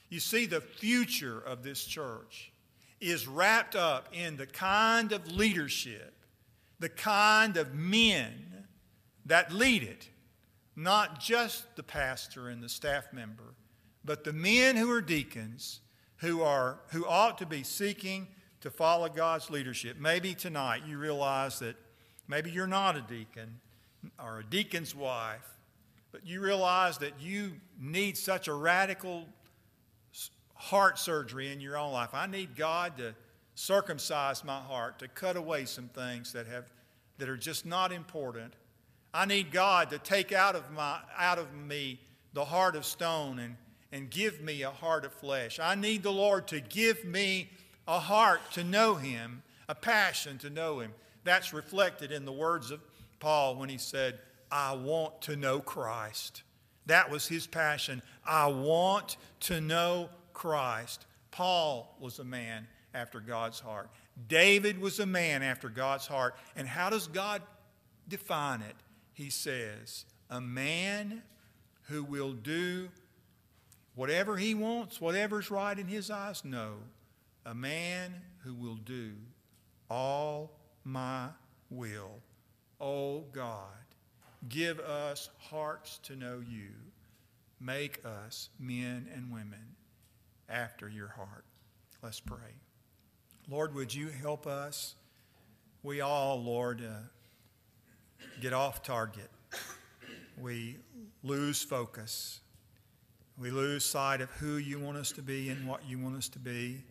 You 0.07 0.21
see, 0.21 0.45
the 0.45 0.61
future 0.61 1.41
of 1.41 1.61
this 1.61 1.83
church 1.83 2.53
is 3.01 3.27
wrapped 3.27 3.75
up 3.75 4.07
in 4.13 4.37
the 4.37 4.47
kind 4.47 5.11
of 5.11 5.29
leadership, 5.29 6.13
the 6.79 6.87
kind 6.87 7.57
of 7.57 7.73
men 7.73 8.67
that 9.25 9.51
lead 9.51 9.83
it, 9.83 10.07
not 10.77 11.19
just 11.19 11.75
the 11.75 11.83
pastor 11.83 12.47
and 12.47 12.63
the 12.63 12.69
staff 12.69 13.11
member 13.11 13.53
but 14.07 14.23
the 14.23 14.31
men 14.31 14.77
who 14.77 14.89
are 14.89 15.01
deacons, 15.01 15.81
who, 16.17 16.41
are, 16.41 16.79
who 16.91 17.05
ought 17.05 17.37
to 17.39 17.45
be 17.45 17.61
seeking 17.61 18.25
to 18.61 18.71
follow 18.71 19.09
God's 19.09 19.49
leadership, 19.49 19.97
maybe 19.99 20.33
tonight 20.33 20.83
you 20.87 20.97
realize 20.97 21.59
that 21.59 21.75
maybe 22.25 22.49
you're 22.49 22.67
not 22.67 22.95
a 22.95 23.01
deacon 23.01 23.59
or 24.17 24.39
a 24.39 24.43
deacon's 24.45 24.95
wife, 24.95 25.45
but 26.13 26.25
you 26.25 26.39
realize 26.39 26.97
that 26.99 27.19
you 27.19 27.51
need 27.77 28.17
such 28.17 28.47
a 28.47 28.53
radical 28.53 29.25
heart 30.53 30.97
surgery 30.97 31.51
in 31.51 31.59
your 31.59 31.77
own 31.77 31.91
life. 31.91 32.11
I 32.13 32.27
need 32.27 32.55
God 32.55 32.97
to 32.99 33.13
circumcise 33.55 34.41
my 34.41 34.59
heart, 34.59 34.99
to 34.99 35.09
cut 35.09 35.35
away 35.35 35.65
some 35.65 35.89
things 35.89 36.31
that 36.31 36.47
have 36.47 36.71
that 37.17 37.27
are 37.27 37.37
just 37.37 37.65
not 37.65 37.91
important. 37.91 38.53
I 39.13 39.25
need 39.25 39.51
God 39.51 39.89
to 39.89 39.97
take 39.97 40.31
out 40.31 40.55
of 40.55 40.71
my 40.71 40.99
out 41.17 41.39
of 41.39 41.53
me 41.53 41.99
the 42.33 42.45
heart 42.45 42.75
of 42.75 42.85
stone 42.85 43.39
and 43.39 43.55
and 43.97 44.11
give 44.11 44.39
me 44.41 44.61
a 44.61 44.69
heart 44.69 45.03
of 45.05 45.11
flesh. 45.11 45.59
I 45.59 45.73
need 45.73 46.03
the 46.03 46.11
Lord 46.11 46.47
to 46.49 46.59
give 46.59 47.03
me 47.03 47.49
a 47.87 47.99
heart 47.99 48.41
to 48.53 48.63
know 48.63 48.93
Him, 48.93 49.41
a 49.67 49.73
passion 49.73 50.37
to 50.39 50.51
know 50.51 50.79
Him. 50.79 50.93
That's 51.23 51.51
reflected 51.51 52.11
in 52.11 52.23
the 52.23 52.31
words 52.31 52.69
of 52.69 52.79
Paul 53.19 53.55
when 53.55 53.69
he 53.69 53.79
said, 53.79 54.19
I 54.51 54.75
want 54.75 55.21
to 55.23 55.35
know 55.35 55.59
Christ. 55.59 56.43
That 56.85 57.09
was 57.09 57.27
his 57.27 57.47
passion. 57.47 58.01
I 58.25 58.47
want 58.47 59.17
to 59.41 59.59
know 59.59 60.09
Christ. 60.33 61.05
Paul 61.31 61.97
was 61.99 62.19
a 62.19 62.23
man 62.23 62.67
after 62.93 63.19
God's 63.19 63.59
heart. 63.59 63.89
David 64.29 64.79
was 64.79 64.99
a 64.99 65.05
man 65.05 65.43
after 65.43 65.67
God's 65.69 66.07
heart. 66.07 66.35
And 66.55 66.67
how 66.67 66.89
does 66.89 67.07
God 67.07 67.41
define 68.07 68.61
it? 68.61 68.75
He 69.13 69.29
says, 69.29 70.05
a 70.29 70.39
man 70.39 71.23
who 71.87 72.03
will 72.03 72.31
do 72.31 72.89
whatever 73.97 74.37
he 74.37 74.53
wants, 74.53 75.01
whatever's 75.01 75.51
right 75.51 75.77
in 75.77 75.87
his 75.87 76.09
eyes? 76.09 76.45
No. 76.45 76.75
A 77.45 77.53
man 77.53 78.13
who 78.43 78.53
will 78.53 78.75
do 78.75 79.13
all 79.89 80.51
my 80.83 81.27
will. 81.69 82.21
Oh 82.79 83.25
God, 83.33 83.65
give 84.47 84.79
us 84.79 85.29
hearts 85.39 85.99
to 86.03 86.15
know 86.15 86.41
you. 86.47 86.69
Make 87.59 88.01
us 88.05 88.49
men 88.59 89.09
and 89.13 89.31
women 89.31 89.75
after 90.47 90.87
your 90.87 91.07
heart. 91.07 91.45
Let's 92.03 92.19
pray. 92.19 92.61
Lord, 93.49 93.73
would 93.73 93.93
you 93.93 94.09
help 94.09 94.45
us? 94.45 94.95
We 95.81 96.01
all, 96.01 96.41
Lord, 96.41 96.81
uh, 96.81 97.07
get 98.41 98.53
off 98.53 98.83
target. 98.83 99.31
We 100.37 100.77
lose 101.23 101.63
focus. 101.63 102.41
We 103.39 103.51
lose 103.51 103.85
sight 103.85 104.21
of 104.21 104.31
who 104.31 104.57
you 104.57 104.79
want 104.79 104.97
us 104.97 105.11
to 105.13 105.21
be 105.21 105.49
and 105.49 105.67
what 105.67 105.87
you 105.87 105.99
want 105.99 106.17
us 106.17 106.29
to 106.29 106.39
be. 106.39 106.83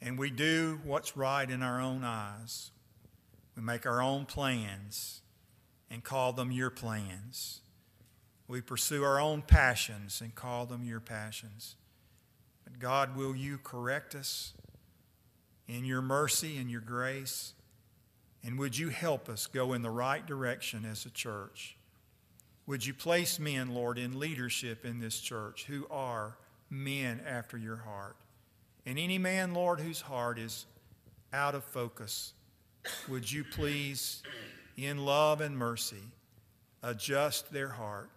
And 0.00 0.18
we 0.18 0.30
do 0.30 0.80
what's 0.84 1.16
right 1.16 1.48
in 1.48 1.62
our 1.62 1.80
own 1.80 2.02
eyes. 2.04 2.70
We 3.56 3.62
make 3.62 3.84
our 3.84 4.00
own 4.00 4.24
plans 4.24 5.20
and 5.90 6.02
call 6.02 6.32
them 6.32 6.52
your 6.52 6.70
plans. 6.70 7.60
We 8.46 8.60
pursue 8.60 9.04
our 9.04 9.20
own 9.20 9.42
passions 9.42 10.20
and 10.20 10.34
call 10.34 10.66
them 10.66 10.84
your 10.84 11.00
passions. 11.00 11.76
But 12.64 12.78
God, 12.78 13.16
will 13.16 13.34
you 13.36 13.58
correct 13.58 14.14
us 14.14 14.54
in 15.66 15.84
your 15.84 16.00
mercy 16.00 16.56
and 16.56 16.70
your 16.70 16.80
grace? 16.80 17.52
And 18.42 18.58
would 18.58 18.78
you 18.78 18.88
help 18.88 19.28
us 19.28 19.46
go 19.46 19.72
in 19.72 19.82
the 19.82 19.90
right 19.90 20.24
direction 20.24 20.84
as 20.84 21.04
a 21.04 21.10
church? 21.10 21.77
Would 22.68 22.84
you 22.84 22.92
place 22.92 23.38
men, 23.38 23.72
Lord, 23.72 23.96
in 23.96 24.18
leadership 24.18 24.84
in 24.84 25.00
this 25.00 25.18
church 25.18 25.64
who 25.64 25.86
are 25.90 26.36
men 26.68 27.18
after 27.26 27.56
your 27.56 27.78
heart? 27.78 28.16
And 28.84 28.98
any 28.98 29.16
man, 29.16 29.54
Lord, 29.54 29.80
whose 29.80 30.02
heart 30.02 30.38
is 30.38 30.66
out 31.32 31.54
of 31.54 31.64
focus, 31.64 32.34
would 33.08 33.32
you 33.32 33.42
please, 33.42 34.22
in 34.76 35.06
love 35.06 35.40
and 35.40 35.56
mercy, 35.56 36.12
adjust 36.82 37.50
their 37.50 37.70
heart, 37.70 38.10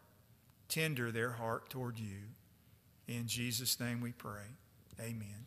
tender 0.68 1.14
their 1.14 1.32
heart 1.32 1.70
toward 1.70 1.98
you? 1.98 2.18
In 3.08 3.28
Jesus' 3.28 3.80
name 3.80 4.02
we 4.02 4.12
pray. 4.12 4.44
Amen. 5.00 5.46